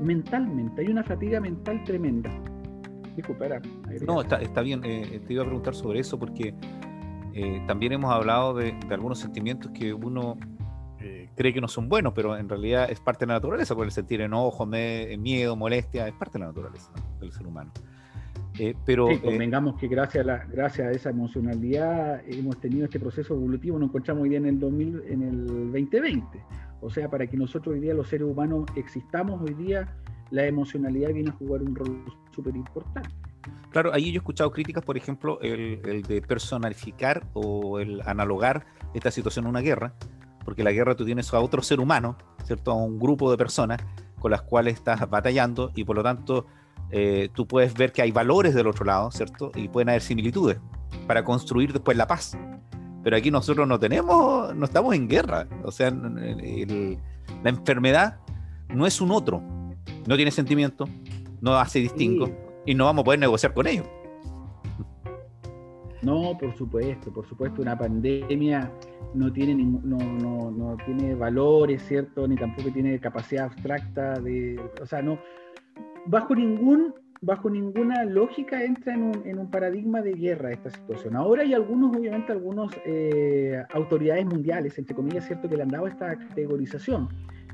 [0.00, 0.82] mentalmente.
[0.82, 2.30] Hay una fatiga mental tremenda.
[3.16, 3.46] Disculpa,
[4.06, 4.80] No, está, bien.
[4.84, 6.54] Eh, te iba a preguntar sobre eso porque
[7.34, 10.38] eh, también hemos hablado de, algunos sentimientos que uno
[11.00, 13.84] eh, cree que no son buenos, pero en realidad es parte de la naturaleza, por
[13.84, 17.72] el sentir enojo, miedo, molestia, es parte de la naturaleza del ser humano.
[18.58, 22.98] Eh, pero, sí, convengamos que gracias a, la, gracias a esa emocionalidad hemos tenido este
[22.98, 26.42] proceso evolutivo, nos encontramos hoy día en el, 2000, en el 2020.
[26.80, 29.96] O sea, para que nosotros hoy día los seres humanos existamos hoy día,
[30.30, 33.10] la emocionalidad viene a jugar un rol súper importante.
[33.70, 39.10] Claro, ahí yo he escuchado críticas, por ejemplo, el, de personalificar o el analogar esta
[39.10, 39.94] situación a una guerra,
[40.44, 42.70] porque la guerra tú tienes a otro ser humano, ¿cierto?
[42.70, 43.78] A un grupo de personas
[44.18, 46.46] con las cuales estás batallando y por lo tanto
[46.90, 49.52] eh, tú puedes ver que hay valores del otro lado, ¿cierto?
[49.54, 50.58] Y pueden haber similitudes
[51.06, 52.36] para construir después la paz.
[53.02, 55.46] Pero aquí nosotros no tenemos, no estamos en guerra.
[55.64, 58.18] O sea, la enfermedad
[58.74, 59.42] no es un otro,
[60.06, 60.86] no tiene sentimiento,
[61.40, 62.30] no hace distingo
[62.66, 63.86] y no vamos a poder negociar con ellos.
[66.02, 68.70] No, por supuesto, por supuesto, una pandemia
[69.14, 72.28] no tiene, no, no, no tiene valores, ¿cierto?
[72.28, 75.18] Ni tampoco tiene capacidad abstracta de, o sea, no,
[76.06, 81.16] bajo ningún bajo ninguna lógica entra en un, en un, paradigma de guerra esta situación.
[81.16, 85.86] Ahora hay algunos, obviamente, algunos eh, autoridades mundiales, entre comillas, cierto, que le han dado
[85.86, 87.08] esta categorización,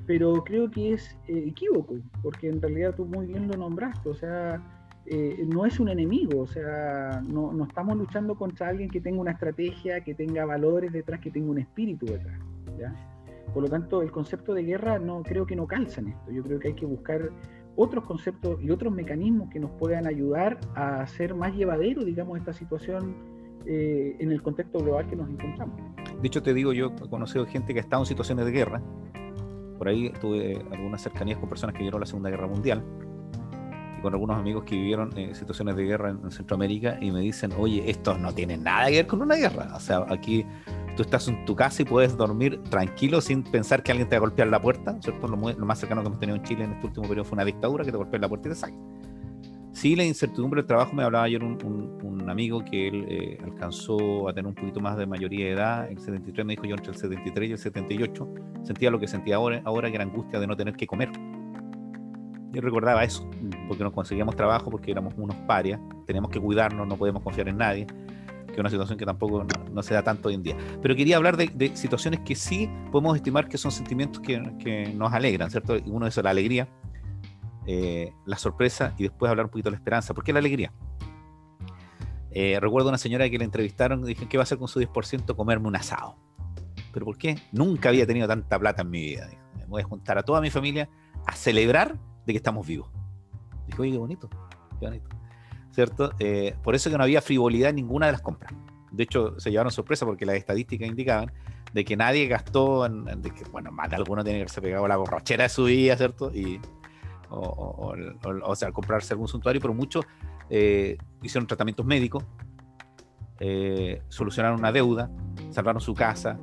[0.06, 4.14] pero creo que es eh, equívoco, porque en realidad tú muy bien lo nombraste, o
[4.14, 4.62] sea,
[5.06, 9.20] eh, no es un enemigo, o sea, no, no, estamos luchando contra alguien que tenga
[9.20, 12.38] una estrategia, que tenga valores detrás, que tenga un espíritu detrás.
[13.52, 16.32] Por lo tanto, el concepto de guerra no creo que no calza en esto.
[16.32, 17.30] Yo creo que hay que buscar
[17.76, 22.52] otros conceptos y otros mecanismos que nos puedan ayudar a hacer más llevadero, digamos, esta
[22.52, 23.16] situación
[23.66, 25.76] eh, en el contexto global que nos encontramos.
[26.20, 28.82] De hecho, te digo, yo he conocido gente que ha estado en situaciones de guerra.
[29.78, 32.84] Por ahí tuve algunas cercanías con personas que vivieron la Segunda Guerra Mundial
[33.98, 37.52] y con algunos amigos que vivieron eh, situaciones de guerra en, Centroamérica y me dicen,
[37.58, 39.68] oye, esto no tiene nada que ver con una guerra.
[39.74, 40.44] O sea, aquí
[40.94, 44.18] tú estás en tu casa y puedes dormir tranquilo sin pensar que alguien te va
[44.18, 45.28] a golpear la puerta, ¿cierto?
[45.28, 47.84] Lo, más cercano que hemos tenido en Chile en este último periodo fue una dictadura
[47.84, 48.74] que te golpea la puerta y te saca.
[49.72, 54.32] Sí, la incertidumbre del trabajo, me hablaba ayer un, amigo que él eh, alcanzó a
[54.32, 56.96] tener un poquito más de mayoría de edad, el 73 me dijo yo entre el
[56.96, 58.28] 73 y el 78,
[58.62, 61.10] sentía lo que sentía ahora, ahora que era angustia de no tener que comer.
[62.50, 63.28] Yo recordaba eso,
[63.68, 67.58] porque no conseguíamos trabajo, porque éramos unos parias, teníamos que cuidarnos, no podemos confiar en
[67.58, 67.86] nadie,
[68.54, 70.56] que es una situación que tampoco no, se da tanto hoy en día.
[70.80, 75.12] Pero quería hablar de, situaciones que sí podemos estimar que son sentimientos que, que nos
[75.12, 75.76] alegran, ¿cierto?
[75.86, 76.68] Uno de esos es la alegría,
[77.66, 80.14] eh, la sorpresa y después hablar un poquito de la esperanza.
[80.14, 80.72] ¿Por qué la alegría?
[82.30, 84.80] Eh, recuerdo una señora que le entrevistaron y dijeron, ¿qué va a hacer con su
[84.80, 85.34] 10%?
[85.34, 86.16] Comerme un asado.
[86.92, 87.38] ¿Pero por qué?
[87.52, 89.28] Nunca había tenido tanta plata en mi vida.
[89.56, 90.88] Me voy a juntar a toda mi familia
[91.26, 92.90] a celebrar de que estamos vivos.
[93.66, 94.28] Dijo, oye, qué bonito,
[94.78, 95.13] qué bonito.
[95.74, 96.12] ¿Cierto?
[96.20, 98.52] Eh, por eso que no había frivolidad en ninguna de las compras.
[98.92, 101.32] De hecho, se llevaron sorpresa porque las estadísticas indicaban
[101.72, 104.86] de que nadie gastó, en, de que, bueno, más de alguno tiene que haberse pegado
[104.86, 106.30] la borrachera de su vida, ¿cierto?
[106.32, 106.60] Y,
[107.28, 110.04] o, sea, comprarse algún suntuario, pero muchos
[110.48, 112.24] eh, hicieron tratamientos médicos,
[113.40, 115.10] eh, solucionaron una deuda,
[115.50, 116.38] salvaron su casa,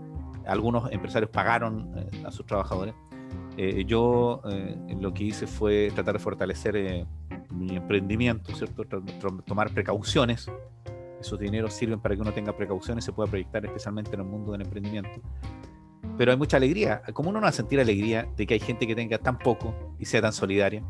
[0.45, 2.95] algunos empresarios pagaron a sus trabajadores.
[3.85, 4.41] yo
[4.99, 7.07] lo que hice fue tratar de fortalecer
[7.51, 8.83] mi emprendimiento, ¿cierto?
[9.45, 10.49] tomar precauciones.
[11.19, 14.53] Esos dineros sirven para que uno tenga precauciones se pueda proyectar especialmente en el mundo
[14.53, 15.21] del emprendimiento
[16.17, 17.01] pero hay mucha alegría.
[17.13, 19.95] ¿Cómo uno no va a sentir alegría de que hay gente que tenga tan poco
[19.99, 20.83] y sea tan solidaria?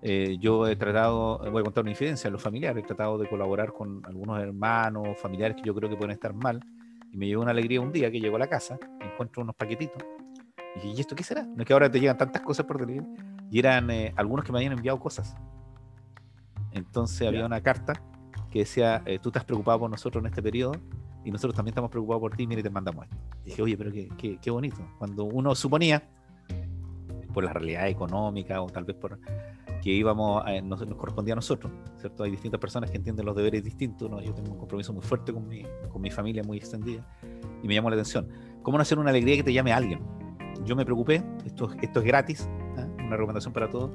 [0.00, 3.72] Eh, yo he tratado, voy a contar una infidencia, los familiares, he tratado de colaborar
[3.72, 6.64] con algunos hermanos, familiares que yo creo que pueden estar mal,
[7.12, 10.02] y me llevó una alegría un día que llego a la casa, encuentro unos paquetitos,
[10.76, 11.42] y dije, ¿y esto qué será?
[11.42, 13.06] No es que ahora te llegan tantas cosas por delivery,
[13.50, 15.36] y eran eh, algunos que me habían enviado cosas.
[16.78, 18.02] Entonces había una carta
[18.50, 20.72] que decía, eh, tú estás preocupado por nosotros en este periodo,
[21.24, 23.16] y nosotros también estamos preocupados por ti, mire, te mandamos esto.
[23.44, 24.78] dije, oye, pero qué, qué, qué bonito.
[24.98, 26.02] Cuando uno suponía,
[27.34, 29.18] por la realidad económica o tal vez por
[29.80, 32.24] que íbamos, a, nos, correspondía a nosotros, ¿cierto?
[32.24, 34.20] Hay distintas personas que entienden los deberes distintos, ¿no?
[34.20, 37.06] Yo tengo un compromiso muy fuerte con mi, con mi familia, muy extendida,
[37.62, 38.28] y me llamó la atención.
[38.62, 40.00] ¿Cómo no hacer una alegría que te llame a alguien?
[40.64, 42.86] Yo me preocupé, esto, esto es gratis, ¿eh?
[42.98, 43.92] una recomendación para todos,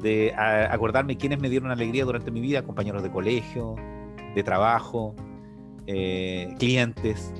[0.00, 3.76] de acordarme quiénes me dieron alegría durante mi vida, compañeros de colegio,
[4.34, 5.14] de trabajo,
[5.86, 7.32] eh, clientes,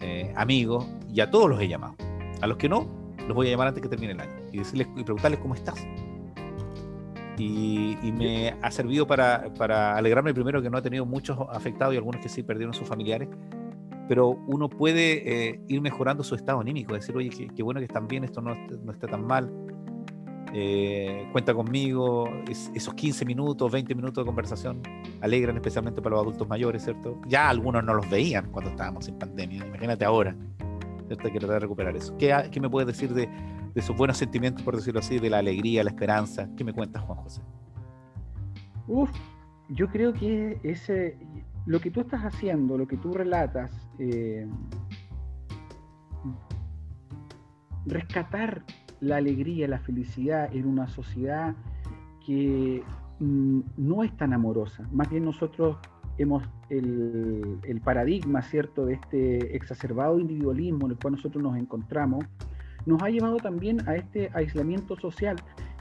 [0.00, 1.94] eh, amigos, y a todos los he llamado.
[2.40, 2.86] A los que no,
[3.26, 5.86] los voy a llamar antes que termine el año y, decirles, y preguntarles cómo estás.
[7.38, 11.96] Y, me ha servido para, para, alegrarme primero que no ha tenido muchos afectados y
[11.96, 13.28] algunos que sí perdieron sus familiares,
[14.08, 18.08] pero uno puede eh, ir mejorando su estado anímico, decir, oye, qué, bueno que están
[18.08, 19.52] bien, esto no, no está tan mal,
[20.52, 24.82] eh, cuenta conmigo, esos 15 minutos, 20 minutos de conversación
[25.20, 27.20] alegran especialmente para los adultos mayores, ¿cierto?
[27.26, 30.34] Ya algunos no los veían cuando estábamos en pandemia, imagínate ahora,
[31.06, 31.26] ¿cierto?
[31.26, 32.16] Hay que tratar recuperar eso.
[32.16, 35.38] ¿Qué, qué me puedes decir de, de, esos buenos sentimientos, por decirlo así, de la
[35.38, 36.48] alegría, la esperanza?
[36.56, 37.42] ¿Qué me cuentas, Juan José?
[38.86, 39.10] Uf,
[39.68, 41.18] yo creo que ese,
[41.66, 44.48] lo que tú estás haciendo, lo que tú relatas, eh,
[47.84, 48.64] rescatar
[49.00, 51.54] la alegría, la felicidad en una sociedad
[52.24, 52.82] que
[53.20, 54.86] mm, no es tan amorosa.
[54.92, 55.76] Más bien nosotros
[56.18, 62.24] hemos el, el, paradigma, ¿cierto?, de este exacerbado individualismo en el cual nosotros nos encontramos,
[62.86, 65.36] nos ha llevado también a este aislamiento social,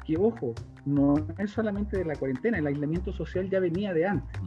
[0.05, 0.53] que ojo,
[0.85, 4.41] no es solamente de la cuarentena, el aislamiento social ya venía de antes.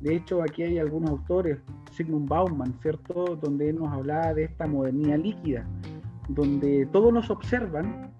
[0.00, 1.58] De hecho, aquí hay algunos autores,
[1.92, 5.66] Sigmund Bauman, ¿cierto?, donde nos hablaba de esta modernidad líquida,
[6.34, 8.10] donde todos nos observan,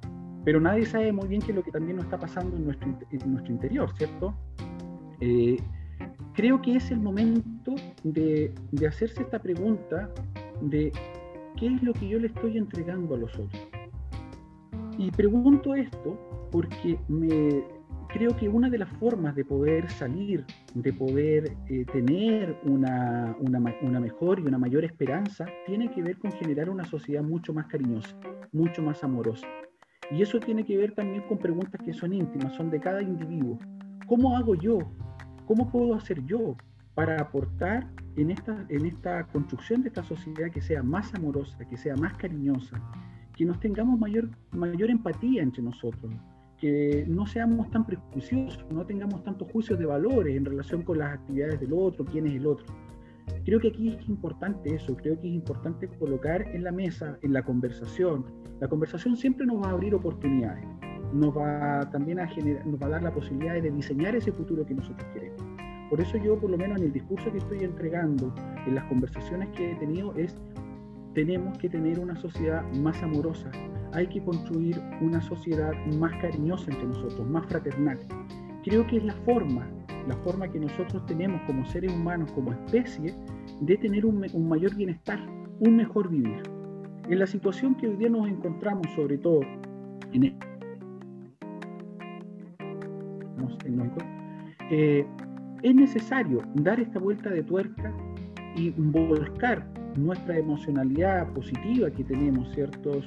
[0.44, 2.88] pero nadie sabe muy bien qué es lo que también nos está pasando en nuestro,
[3.10, 4.34] en nuestro interior, ¿cierto?
[5.20, 5.56] Eh,
[6.34, 10.10] creo que es el momento de, de, hacerse esta pregunta
[10.60, 10.92] de
[11.56, 13.68] qué es lo que yo le estoy entregando a los otros.
[14.98, 16.18] Y pregunto esto
[16.50, 17.64] porque me,
[18.12, 20.44] creo que una de las formas de poder salir,
[20.74, 26.18] de poder eh, tener una, una, una, mejor y una mayor esperanza, tiene que ver
[26.18, 28.14] con generar una sociedad mucho más cariñosa,
[28.52, 29.46] mucho más amorosa.
[30.10, 33.58] Y eso tiene que ver también con preguntas que son íntimas, son de cada individuo.
[34.06, 34.78] ¿Cómo hago yo?
[35.46, 36.56] ¿Cómo puedo hacer yo
[36.94, 41.78] para aportar en esta, en esta construcción de esta sociedad que sea más amorosa, que
[41.78, 42.78] sea más cariñosa,
[43.34, 46.12] que nos tengamos mayor, mayor empatía entre nosotros,
[46.62, 51.14] que no seamos tan prejuiciosos, no tengamos tantos juicios de valores en relación con las
[51.14, 52.66] actividades del otro, quién es el otro.
[53.44, 57.32] Creo que aquí es importante eso, creo que es importante colocar en la mesa, en
[57.32, 58.24] la conversación.
[58.60, 60.64] La conversación siempre nos va a abrir oportunidades,
[61.12, 64.64] nos va también a generar, nos va a dar la posibilidad de diseñar ese futuro
[64.64, 65.42] que nosotros queremos.
[65.90, 68.32] Por eso yo, por lo menos en el discurso que estoy entregando,
[68.68, 70.36] en las conversaciones que he tenido, es
[71.12, 73.50] tenemos que tener una sociedad más amorosa,
[73.92, 77.98] hay que construir una sociedad más cariñosa entre nosotros, más fraternal.
[78.64, 79.66] creo que es la forma,
[80.08, 83.14] la forma que nosotros tenemos como seres humanos, como especie,
[83.60, 85.20] de tener un, mayor bienestar,
[85.60, 86.42] un mejor vivir.
[87.08, 89.40] En la situación que hoy día nos encontramos, sobre todo
[90.12, 90.36] en, el,
[94.70, 95.06] eh,
[95.62, 97.92] es necesario dar esta vuelta de tuerca
[98.56, 103.00] y volcar nuestra emocionalidad positiva que tenemos, ¿cierto?,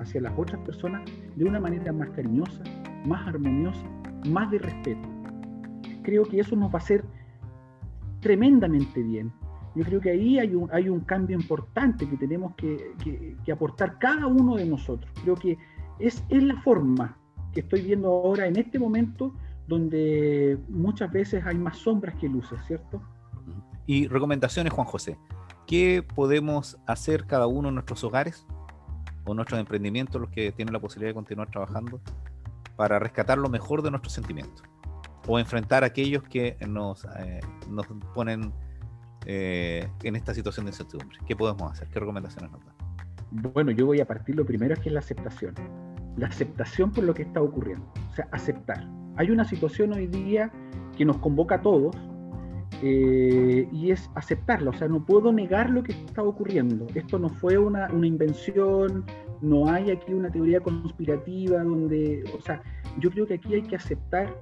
[0.00, 1.02] hacia las otras personas
[1.34, 2.62] de una manera más cariñosa,
[3.04, 3.84] más armoniosa,
[4.28, 5.08] más de respeto.
[6.02, 7.04] Creo que eso nos va a hacer
[8.20, 9.32] tremendamente bien.
[9.74, 14.26] Yo creo que ahí hay un, hay un cambio importante que tenemos que, aportar cada
[14.26, 15.10] uno de nosotros.
[15.22, 15.58] Creo que
[15.98, 17.16] es, es la forma
[17.52, 19.34] que estoy viendo ahora en este momento
[19.66, 23.02] donde muchas veces hay más sombras que luces, ¿cierto?
[23.86, 25.16] Y recomendaciones, Juan José.
[25.66, 28.46] ¿Qué podemos hacer cada uno en nuestros hogares
[29.24, 32.00] o nuestros emprendimientos, los que tienen la posibilidad de continuar trabajando,
[32.76, 34.62] para rescatar lo mejor de nuestros sentimientos?
[35.26, 38.52] O enfrentar a aquellos que nos, eh, nos ponen
[39.26, 41.18] eh, en esta situación de incertidumbre.
[41.26, 41.88] ¿Qué podemos hacer?
[41.88, 42.74] ¿Qué recomendaciones nos dan?
[43.52, 45.54] Bueno, yo voy a partir lo primero que es la aceptación.
[46.16, 47.92] La aceptación por lo que está ocurriendo.
[48.12, 48.86] O sea, aceptar.
[49.16, 50.52] Hay una situación hoy día
[50.96, 51.96] que nos convoca a todos,
[52.82, 56.86] eh, y es aceptarlo, o sea, no puedo negar lo que está ocurriendo.
[56.94, 59.04] Esto no fue una, invención,
[59.40, 62.62] no hay aquí una teoría conspirativa donde, o sea,
[62.98, 64.36] yo creo que aquí hay que aceptar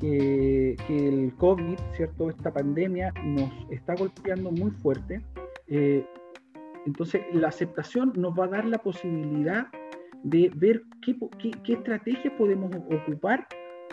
[0.00, 2.30] que, el COVID, ¿cierto?
[2.30, 5.22] Esta pandemia nos está golpeando muy fuerte.
[5.68, 6.06] Eh,
[6.86, 9.68] entonces, la aceptación nos va a dar la posibilidad
[10.24, 11.16] de ver qué,
[11.62, 13.46] qué estrategias podemos ocupar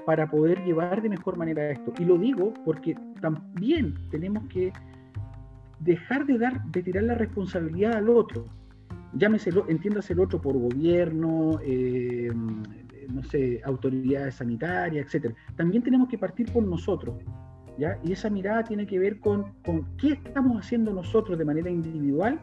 [0.05, 1.93] para poder llevar de mejor manera esto.
[1.99, 4.71] Y lo digo porque también tenemos que
[5.79, 8.45] dejar de dar, de tirar la responsabilidad al otro.
[9.13, 12.31] Llámese, entiéndase el otro por gobierno, eh,
[13.11, 15.33] no sé, autoridades sanitarias, etcétera.
[15.55, 17.15] También tenemos que partir por nosotros.
[17.77, 17.97] ¿ya?
[18.03, 22.39] Y esa mirada tiene que ver con, con qué estamos haciendo nosotros de manera individual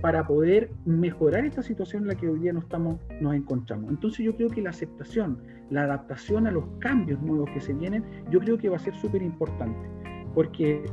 [0.00, 3.90] para poder mejorar esta situación en la que hoy día nos, estamos, nos encontramos.
[3.90, 5.38] Entonces yo creo que la aceptación,
[5.70, 8.94] la adaptación a los cambios nuevos que se vienen, yo creo que va a ser
[8.94, 9.88] súper importante.
[10.34, 10.84] Porque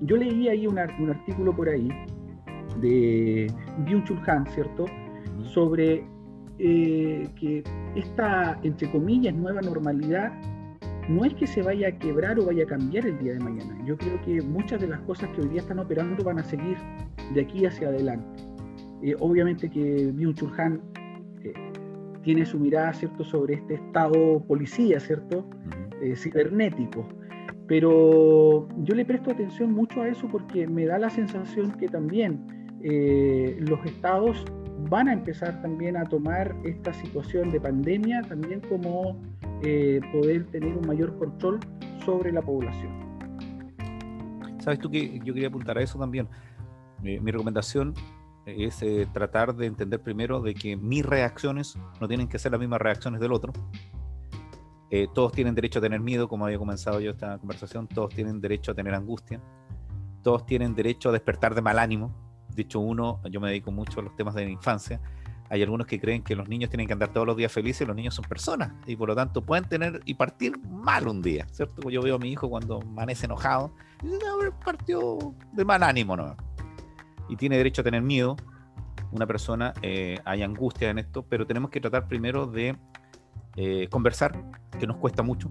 [0.00, 1.88] yo leí ahí un, artículo por ahí
[2.80, 3.46] de
[3.84, 4.86] Byung-Chul Han, ¿cierto?
[5.42, 6.06] Sobre
[6.58, 7.62] eh, que
[7.94, 10.32] esta, entre comillas, nueva normalidad
[11.08, 13.76] no es que se vaya a quebrar o vaya a cambiar el día de mañana.
[13.84, 16.76] Yo creo que muchas de las cosas que hoy día están operando van a seguir
[17.34, 18.33] de aquí hacia adelante.
[19.04, 20.80] Eh, obviamente que Byung-Chul Han
[21.42, 21.52] eh,
[22.22, 25.46] tiene su mirada, ¿cierto?, sobre este estado policía, ¿cierto?,
[26.00, 27.06] eh, cibernético.
[27.66, 32.46] Pero yo le presto atención mucho a eso porque me da la sensación que también
[33.60, 34.44] los estados
[34.90, 39.18] van a empezar también a tomar esta situación de pandemia también como
[40.12, 41.60] poder tener un mayor control
[42.04, 42.92] sobre la población.
[44.58, 46.28] Sabes tú que yo quería apuntar a eso también.
[47.00, 47.94] mi recomendación
[48.46, 52.60] es eh, tratar de entender primero de que mis reacciones no tienen que ser las
[52.60, 53.52] mismas reacciones del otro.
[54.90, 58.40] Eh, todos tienen derecho a tener miedo, como había comenzado yo esta conversación, todos tienen
[58.40, 59.40] derecho a tener angustia,
[60.22, 62.14] todos tienen derecho a despertar de mal ánimo.
[62.54, 65.00] De hecho, uno, yo me dedico mucho a los temas de la infancia,
[65.50, 67.94] hay algunos que creen que los niños tienen que andar todos los días felices los
[67.94, 71.88] niños son personas y por lo tanto pueden tener y partir mal un día, ¿cierto?
[71.90, 74.26] Yo veo a mi hijo cuando amanece enojado y dice,
[74.64, 76.34] partió de mal ánimo, ¿no?
[77.28, 78.36] Y tiene derecho a tener miedo,
[79.14, 82.76] una persona, eh, hay angustia en esto, pero tenemos que tratar primero de
[83.56, 84.36] eh, conversar,
[84.78, 85.48] que nos cuesta mucho.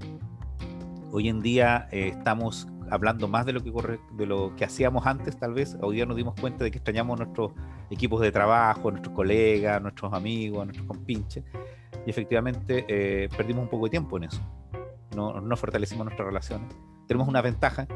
[1.11, 5.05] Hoy en día eh, estamos hablando más de lo, que corre, de lo que hacíamos
[5.05, 5.77] antes, tal vez.
[5.81, 7.51] Hoy día nos dimos cuenta de que extrañamos nuestros
[7.89, 11.43] equipos de trabajo, nuestros colegas, nuestros amigos, nuestros compinches.
[12.05, 14.41] Y efectivamente perdimos un poco de tiempo en eso.
[15.15, 16.67] No, no fortalecimos nuestras relaciones.
[17.07, 17.87] Tenemos una ventaja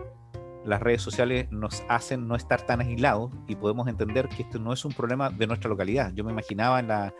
[0.67, 4.73] las redes sociales nos hacen no estar tan aislados y podemos entender que esto no
[4.73, 6.11] es un problema de nuestra localidad.
[6.13, 7.13] Yo me imaginaba en la,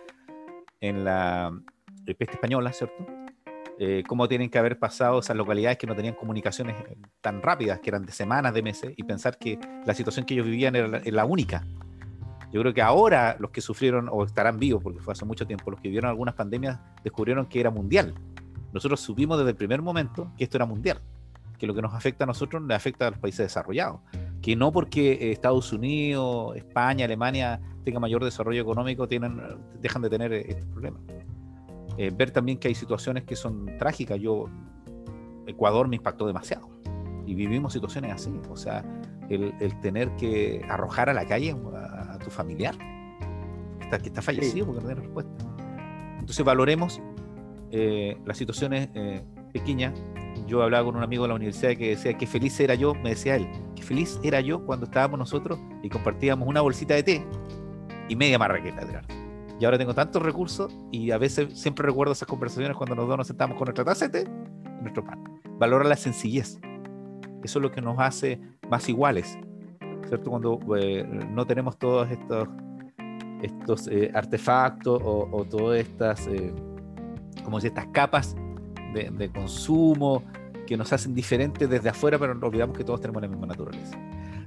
[0.82, 1.58] en la
[2.06, 3.06] peste española, ¿cierto?
[3.80, 7.80] Eh, cómo tienen que haber pasado esas localidades que no tenían comunicaciones eh, tan rápidas,
[7.80, 11.00] que eran de semanas, de meses, y pensar que la situación que ellos vivían era
[11.06, 11.64] la, única.
[12.52, 15.72] Yo creo que ahora los que sufrieron, o estarán vivos, porque fue hace mucho tiempo,
[15.72, 18.14] los que vivieron algunas pandemias, descubrieron que era mundial.
[18.74, 21.02] Nosotros supimos desde el primer momento que esto era mundial
[21.58, 24.02] que lo que nos afecta a nosotros le afecta a los países desarrollados.
[24.42, 29.42] Que no porque eh, Estados Unidos, España, Alemania tengan mayor desarrollo económico, tienen,
[29.82, 31.02] dejan de tener eh, estos problemas.
[31.98, 34.20] Eh, ver también que hay situaciones que son trágicas.
[34.20, 34.46] Yo,
[35.48, 36.70] Ecuador me impactó demasiado.
[37.26, 38.40] Y vivimos situaciones así.
[38.50, 38.84] O sea,
[39.30, 42.76] el, tener que arrojar a la calle a, tu familiar
[43.90, 45.32] que está fallecido porque no tiene respuesta.
[46.20, 47.02] Entonces valoremos
[47.72, 48.90] las situaciones
[49.54, 49.94] pequeñas
[50.48, 53.10] yo hablaba con un amigo de la universidad que decía que feliz era yo, me
[53.10, 57.26] decía él, que feliz era yo cuando estábamos nosotros y compartíamos una bolsita de té
[58.10, 59.14] y media marraqueta de arte.
[59.60, 63.18] Y ahora tengo tantos recursos y a veces siempre recuerdo esas conversaciones cuando nos dos
[63.18, 64.32] nos sentamos con nuestra taza de té
[64.80, 65.24] y nuestro pan.
[65.58, 66.60] Valora la sencillez.
[67.44, 68.40] Eso es lo que nos hace
[68.70, 69.38] más iguales.
[70.08, 70.30] ¿Cierto?
[70.30, 72.48] Cuando eh, no tenemos todos estos,
[73.42, 76.54] estos eh, artefactos o, todas estas, eh,
[77.44, 78.36] como si estas capas
[78.98, 80.24] de, de consumo
[80.68, 83.98] que nos hacen diferentes desde afuera, pero no olvidamos que todos tenemos la misma naturaleza.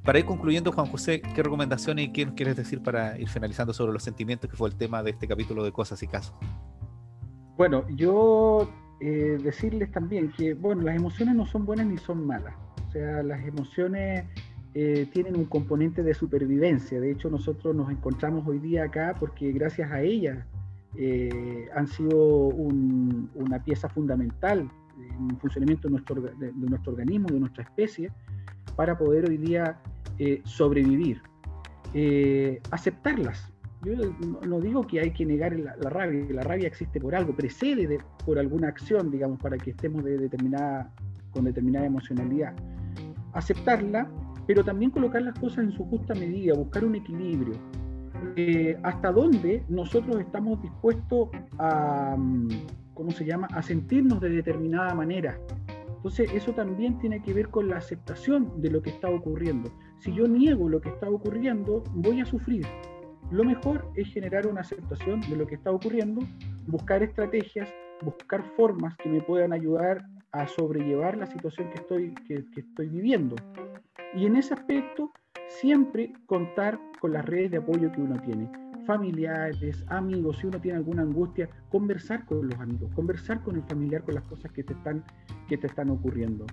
[0.05, 3.73] Para ir concluyendo, Juan José, ¿qué recomendaciones y qué nos quieres decir para ir finalizando
[3.73, 6.35] sobre los sentimientos, que fue el tema de este capítulo de Cosas y Casos?
[7.57, 8.71] Bueno, yo
[9.01, 12.55] eh, decirles también que, bueno, las emociones no son buenas ni son malas.
[12.89, 14.25] O sea, las emociones
[14.75, 16.99] eh, tienen un componente de supervivencia.
[16.99, 20.39] De hecho, nosotros nos encontramos hoy día acá porque gracias a ellas
[20.97, 27.41] eh, han sido una pieza fundamental en el funcionamiento de nuestro, de nuestro organismo, de
[27.41, 28.11] nuestra especie
[28.77, 29.79] para poder hoy día
[30.19, 31.23] eh, sobrevivir.
[31.95, 33.53] Eh, aceptarlas.
[33.83, 33.95] Yo
[34.47, 38.39] no, digo que hay que negar la, rabia, la rabia existe por algo, precede por
[38.39, 40.93] alguna acción, digamos, para que estemos de determinada,
[41.31, 42.55] con determinada emocionalidad.
[43.33, 44.11] Aceptarla,
[44.47, 47.55] pero también colocar las cosas en su justa medida, buscar un equilibrio.
[48.37, 52.49] Eh, hasta dónde nosotros estamos dispuestos a, mm,
[52.95, 55.39] ¿cómo se llama?, a sentirnos de determinada manera.
[55.97, 59.71] Entonces, eso también tiene que ver con la aceptación de lo que está ocurriendo.
[59.99, 62.67] Si yo niego lo que está ocurriendo, voy a sufrir.
[63.31, 66.23] Lo mejor es generar una aceptación de lo que está ocurriendo,
[66.67, 67.69] buscar estrategias,
[68.03, 70.03] buscar formas que me puedan ayudar
[70.33, 73.37] a sobrellevar la situación que estoy, que, estoy viviendo.
[74.15, 75.13] Y en ese aspecto,
[75.51, 78.51] siempre contar con las redes de apoyo que uno tiene
[78.87, 84.03] familiares, amigos, si uno tiene alguna angustia, conversar con los amigos, conversar con el familiar
[84.03, 85.05] con las cosas que te están,
[85.49, 86.47] que te están ocurriendo.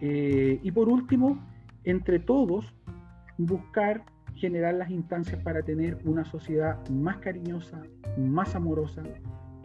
[0.00, 1.38] Eh, y por último,
[1.84, 2.72] entre todos,
[3.38, 4.04] buscar
[4.36, 7.82] generar las instancias para tener una sociedad más cariñosa,
[8.16, 9.02] más amorosa,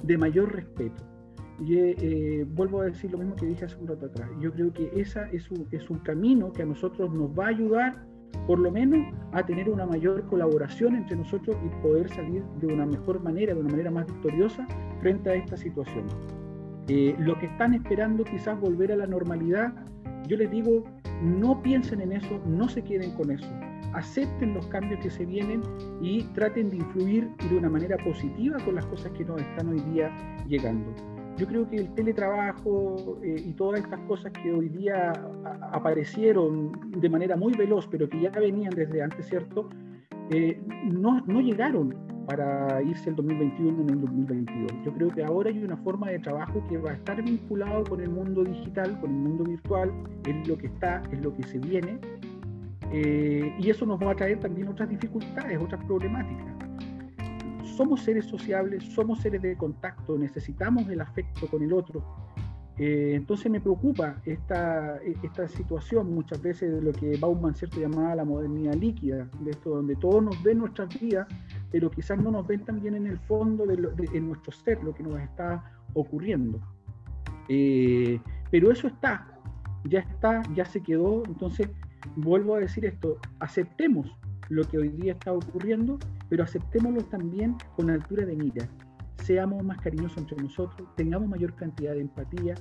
[0.03, 1.03] de mayor respeto.
[1.59, 4.29] Y eh, vuelvo a decir lo mismo que dije hace un rato atrás.
[4.39, 7.49] Yo creo que esa es un, es un camino que a nosotros nos va a
[7.49, 8.05] ayudar
[8.45, 8.99] por lo menos
[9.31, 13.59] a tener una mayor colaboración entre nosotros y poder salir de una mejor manera, de
[13.59, 14.67] una manera más victoriosa
[15.01, 16.05] frente a esta situación.
[16.87, 19.73] Eh, lo que están esperando quizás volver a la normalidad,
[20.27, 20.83] yo les digo,
[21.21, 23.49] no piensen en eso, no se queden con eso,
[23.93, 25.61] acepten los cambios que se vienen
[26.01, 29.79] y traten de influir de una manera positiva con las cosas que nos están hoy
[29.91, 30.11] día
[30.47, 35.13] llegando yo creo que el teletrabajo eh, y todas estas cosas que hoy día
[35.71, 39.69] aparecieron de manera muy veloz, pero que ya venían desde antes, ¿cierto?
[40.31, 40.59] Eh,
[40.91, 44.71] no, no, llegaron para irse el 2021 en el 2022.
[44.83, 48.01] Yo creo que ahora hay una forma de trabajo que va a estar vinculado con
[48.01, 49.93] el mundo digital, con el mundo virtual,
[50.25, 51.99] es lo que está, es lo que se viene,
[52.91, 56.56] eh, y eso nos va a traer también otras dificultades, otras problemáticas
[57.77, 62.03] somos seres sociables, somos seres de contacto, necesitamos el afecto con el otro.
[62.79, 68.15] Eh, entonces me preocupa esta, esta situación muchas veces de lo que Bauman cierto llamaba
[68.15, 71.27] la modernidad líquida, de esto donde todos nos ven nuestras vidas,
[71.71, 73.75] pero quizás no nos ven también en el fondo de,
[74.13, 75.63] en nuestro ser, lo que nos está
[75.93, 76.59] ocurriendo.
[77.49, 78.19] Eh,
[78.51, 79.39] pero eso está,
[79.85, 81.69] ya está, ya se quedó, entonces
[82.15, 84.15] vuelvo a decir esto, aceptemos
[84.49, 88.67] lo que hoy día está ocurriendo, pero aceptémoslo también con altura de mira.
[89.23, 92.55] Seamos más cariñosos entre nosotros, tengamos mayor cantidad de empatía,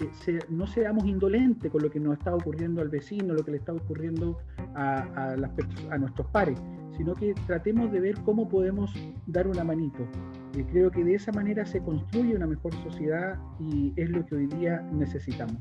[0.00, 3.58] eh, no seamos indolentes con lo que nos está ocurriendo al vecino, lo que le
[3.58, 4.38] está ocurriendo
[4.74, 5.50] a, las,
[5.90, 6.60] a nuestros pares,
[6.96, 8.92] sino que tratemos de ver cómo podemos
[9.26, 10.02] dar una manito.
[10.56, 14.34] Eh, creo que de esa manera se construye una mejor sociedad y es lo que
[14.34, 15.56] hoy día necesitamos.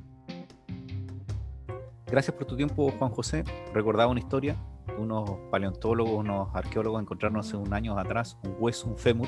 [2.08, 3.44] Gracias por tu tiempo, Juan José.
[3.74, 4.58] Recordaba una historia
[4.98, 9.28] unos paleontólogos, unos arqueólogos encontraron hace un año atrás un hueso, un fémur,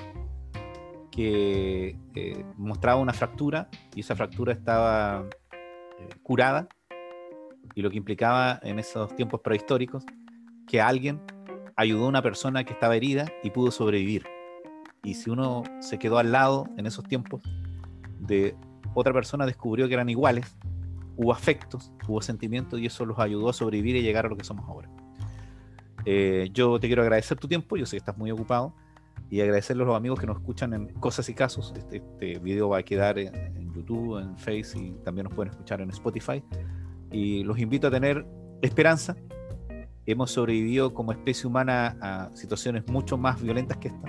[1.11, 5.25] que eh, mostraba una fractura y esa fractura estaba
[5.99, 6.67] eh, curada
[7.75, 10.05] y lo que implicaba en esos tiempos prehistóricos
[10.67, 11.21] que alguien
[11.75, 14.25] ayudó a una persona que estaba herida y pudo sobrevivir.
[15.03, 17.43] Y si uno se quedó al lado en esos tiempos
[18.19, 18.55] de
[18.93, 20.57] otra persona, descubrió que eran iguales,
[21.17, 24.43] hubo afectos, hubo sentimientos y eso los ayudó a sobrevivir y llegar a lo que
[24.43, 24.89] somos ahora.
[26.05, 28.73] Eh, yo te quiero agradecer tu tiempo, yo sé que estás muy ocupado,
[29.29, 31.73] y agradecerle a los amigos que nos escuchan en Cosas y Casos.
[31.75, 35.81] Este, este video va a quedar en, YouTube, en Face y también nos pueden escuchar
[35.81, 36.43] en Spotify.
[37.11, 38.25] Y los invito a tener
[38.61, 39.15] esperanza.
[40.05, 44.07] Hemos sobrevivido como especie humana a situaciones mucho más violentas que esta.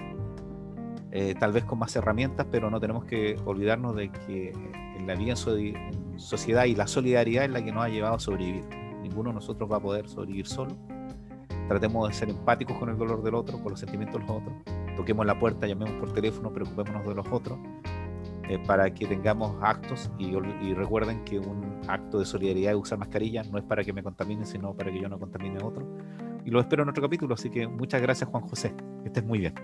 [1.13, 5.15] Eh, tal vez con más herramientas, pero no tenemos que olvidarnos de que en la
[5.15, 8.65] vida en sociedad y la solidaridad es la que nos ha llevado a sobrevivir.
[9.01, 10.77] Ninguno de nosotros va a poder sobrevivir solo.
[11.69, 14.55] Tratemos de ser empáticos con el dolor del otro, con los sentimientos de los otros.
[14.97, 17.59] Toquemos la puerta, llamemos por teléfono, preocupémonos de los otros.
[18.49, 20.35] Eh, para que tengamos actos y,
[20.75, 24.45] recuerden que un acto de solidaridad de usar mascarilla no es para que me contamine,
[24.45, 25.87] sino para que yo no contamine a otro.
[26.45, 29.39] Y lo espero en otro capítulo, así que muchas gracias Juan José, que estés muy
[29.39, 29.55] bien.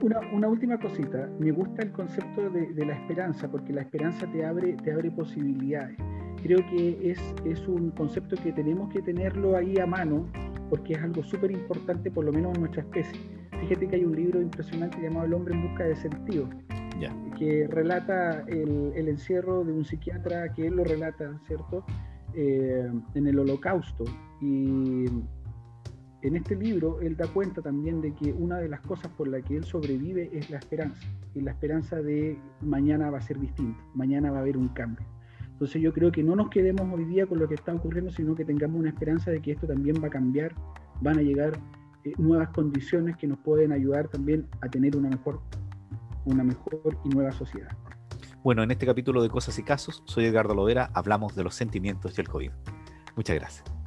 [0.00, 4.30] una, una, última cosita, me gusta el concepto de, de, la esperanza, porque la esperanza
[4.30, 5.98] te abre, te abre posibilidades.
[6.42, 10.26] Creo que es, es un concepto que tenemos que tenerlo ahí a mano,
[10.68, 13.18] porque es algo súper importante, por lo menos en nuestra especie.
[13.60, 16.48] Fíjate que hay un libro impresionante llamado El hombre en busca de sentido,
[17.38, 21.84] que relata el, el, encierro de un psiquiatra, que él lo relata, ¿cierto?
[22.34, 24.04] Eh, en el holocausto.
[24.40, 25.06] Y
[26.22, 29.42] en este libro él da cuenta también de que una de las cosas por las
[29.44, 31.08] que él sobrevive es la esperanza.
[31.34, 35.06] Y la esperanza de mañana va a ser distinto, mañana va a haber un cambio.
[35.60, 38.34] Entonces yo creo que no nos quedemos hoy día con lo que está ocurriendo, sino
[38.34, 40.54] que tengamos una esperanza de que esto también va a cambiar,
[41.02, 41.52] van a llegar
[42.02, 45.42] eh, nuevas condiciones que nos pueden ayudar también a tener una mejor
[46.24, 47.76] una mejor y nueva sociedad.
[48.42, 52.16] Bueno, en este capítulo de Cosas y Casos, soy Edgardo Lovera, hablamos de los sentimientos
[52.16, 52.52] y el COVID.
[53.14, 53.79] Muchas gracias.